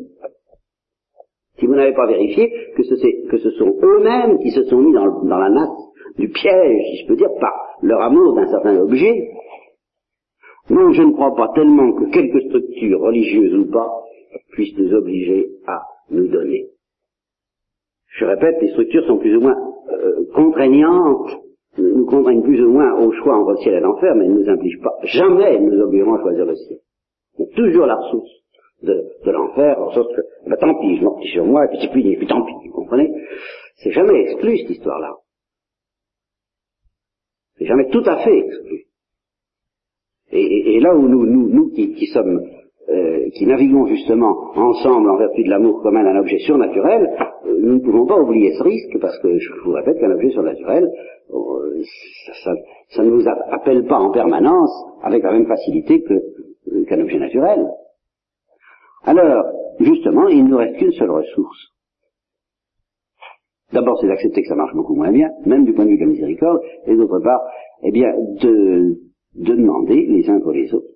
Si 1.58 1.66
vous 1.66 1.74
n'avez 1.74 1.94
pas 1.94 2.06
vérifié 2.06 2.52
que 2.76 2.82
ce, 2.82 2.94
que 3.28 3.38
ce 3.38 3.50
sont 3.52 3.74
eux-mêmes 3.82 4.38
qui 4.38 4.50
se 4.50 4.64
sont 4.64 4.78
mis 4.78 4.92
dans, 4.92 5.24
dans 5.24 5.38
la 5.38 5.50
nasse 5.50 5.88
du 6.16 6.28
piège, 6.28 6.82
si 6.90 7.02
je 7.02 7.08
peux 7.08 7.16
dire, 7.16 7.30
par 7.40 7.67
leur 7.82 8.00
amour 8.02 8.34
d'un 8.34 8.48
certain 8.48 8.78
objet. 8.78 9.30
Non, 10.70 10.92
je 10.92 11.02
ne 11.02 11.12
crois 11.12 11.34
pas 11.34 11.50
tellement 11.54 11.92
que 11.92 12.10
quelques 12.10 12.42
structures, 12.48 13.00
religieuses 13.00 13.54
ou 13.54 13.70
pas, 13.70 13.88
puissent 14.52 14.76
nous 14.76 14.92
obliger 14.94 15.48
à 15.66 15.80
nous 16.10 16.28
donner. 16.28 16.66
Je 18.18 18.24
répète, 18.24 18.56
les 18.60 18.70
structures 18.70 19.06
sont 19.06 19.18
plus 19.18 19.36
ou 19.36 19.40
moins 19.40 19.56
euh, 19.90 20.26
contraignantes, 20.34 21.30
nous 21.78 22.06
contraignent 22.06 22.42
plus 22.42 22.62
ou 22.62 22.70
moins 22.70 22.98
au 23.00 23.12
choix 23.12 23.36
entre 23.36 23.52
le 23.52 23.56
ciel 23.58 23.74
et 23.74 23.80
l'enfer, 23.80 24.14
mais 24.14 24.24
elles 24.24 24.34
ne 24.34 24.40
nous 24.40 24.50
impliquent 24.50 24.82
pas. 24.82 24.94
Jamais 25.04 25.54
elles 25.54 25.64
nous 25.64 25.80
obligeront 25.80 26.14
à 26.14 26.20
choisir 26.22 26.44
le 26.44 26.54
ciel. 26.56 26.78
C'est 27.36 27.54
toujours 27.54 27.86
la 27.86 27.94
ressource 27.94 28.30
de, 28.82 29.30
l'enfer, 29.30 29.80
en 29.80 29.90
sorte 29.92 30.14
que, 30.14 30.20
bah, 30.48 30.56
tant 30.56 30.74
pis, 30.80 30.96
je 30.96 31.04
m'en 31.04 31.20
sur 31.22 31.44
moi, 31.44 31.64
et 31.64 31.68
puis 31.68 31.78
c'est 31.80 31.98
et 31.98 32.16
puis 32.16 32.26
tant 32.26 32.44
pis, 32.44 32.52
vous 32.66 32.72
comprenez? 32.72 33.10
C'est 33.76 33.92
jamais 33.92 34.20
exclu 34.22 34.58
cette 34.58 34.70
histoire-là. 34.70 35.14
C'est 37.58 37.66
jamais 37.66 37.88
tout 37.88 38.02
à 38.06 38.16
fait 38.18 38.38
exclu. 38.38 38.84
Et, 40.30 40.78
là 40.80 40.94
où 40.94 41.08
nous, 41.08 41.26
nous, 41.26 41.48
nous 41.48 41.70
qui, 41.70 42.06
sommes, 42.12 42.42
euh, 42.88 43.30
qui 43.34 43.46
naviguons 43.46 43.86
justement 43.86 44.52
ensemble 44.54 45.10
en 45.10 45.16
vertu 45.16 45.42
de 45.42 45.50
l'amour 45.50 45.82
commun 45.82 46.04
d'un 46.04 46.20
objet 46.20 46.38
surnaturel, 46.38 47.10
euh, 47.46 47.58
nous 47.60 47.74
ne 47.74 47.80
pouvons 47.80 48.06
pas 48.06 48.20
oublier 48.20 48.52
ce 48.52 48.62
risque 48.62 48.98
parce 49.00 49.18
que 49.20 49.38
je 49.38 49.52
vous 49.64 49.72
répète 49.72 49.98
qu'un 49.98 50.12
objet 50.12 50.30
surnaturel, 50.30 50.88
euh, 51.32 51.82
ça, 52.90 53.02
ne 53.02 53.10
vous 53.10 53.24
appelle 53.50 53.86
pas 53.86 53.98
en 53.98 54.10
permanence 54.10 54.70
avec 55.02 55.22
la 55.22 55.32
même 55.32 55.46
facilité 55.46 56.02
qu'un 56.02 57.00
objet 57.00 57.18
naturel. 57.18 57.66
Alors, 59.04 59.44
justement, 59.80 60.28
il 60.28 60.44
ne 60.44 60.50
nous 60.50 60.58
reste 60.58 60.76
qu'une 60.76 60.92
seule 60.92 61.10
ressource. 61.10 61.72
D'abord, 63.72 63.98
c'est 64.00 64.08
d'accepter 64.08 64.42
que 64.42 64.48
ça 64.48 64.54
marche 64.54 64.74
beaucoup 64.74 64.94
moins 64.94 65.12
bien, 65.12 65.30
même 65.44 65.64
du 65.64 65.74
point 65.74 65.84
de 65.84 65.90
vue 65.90 65.98
de 65.98 66.04
la 66.04 66.10
miséricorde, 66.10 66.60
et 66.86 66.96
d'autre 66.96 67.20
part, 67.20 67.42
eh 67.82 67.90
bien, 67.90 68.12
de, 68.40 68.96
demander 69.34 70.06
les 70.06 70.28
uns 70.30 70.40
pour 70.40 70.52
les 70.52 70.72
autres 70.74 70.88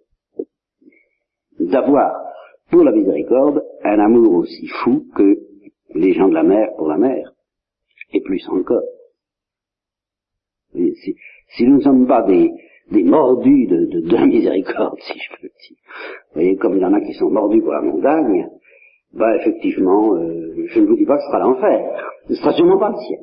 d'avoir 1.60 2.12
pour 2.70 2.82
la 2.82 2.92
miséricorde 2.92 3.62
un 3.84 3.98
amour 3.98 4.34
aussi 4.34 4.66
fou 4.66 5.04
que 5.14 5.38
les 5.94 6.14
gens 6.14 6.28
de 6.28 6.34
la 6.34 6.42
mer 6.42 6.70
pour 6.76 6.88
la 6.88 6.96
mer, 6.96 7.34
et 8.12 8.20
plus 8.20 8.46
encore. 8.48 8.82
Si, 10.74 11.16
si 11.48 11.64
nous 11.64 11.76
ne 11.76 11.82
sommes 11.82 12.06
pas 12.06 12.22
des, 12.22 12.50
des 12.90 13.02
mordus 13.02 13.66
de, 13.66 14.00
de, 14.00 14.12
la 14.12 14.24
miséricorde, 14.24 14.98
si 15.00 15.18
je 15.18 15.36
peux 15.36 15.48
dire, 15.48 15.76
vous 15.76 16.34
voyez, 16.34 16.56
comme 16.56 16.76
il 16.76 16.80
y 16.80 16.84
en 16.84 16.94
a 16.94 17.00
qui 17.00 17.12
sont 17.12 17.30
mordus 17.30 17.60
pour 17.60 17.72
la 17.72 17.82
montagne, 17.82 18.48
bah 19.12 19.36
effectivement, 19.36 20.14
euh, 20.16 20.66
je 20.68 20.80
ne 20.80 20.86
vous 20.86 20.96
dis 20.96 21.04
pas 21.04 21.16
que 21.16 21.22
ce 21.22 21.26
sera 21.26 21.40
l'enfer, 21.40 22.11
ce 22.28 22.34
sera 22.34 22.52
sûrement 22.52 22.78
pas 22.78 22.90
le 22.90 22.98
ciel. 22.98 23.20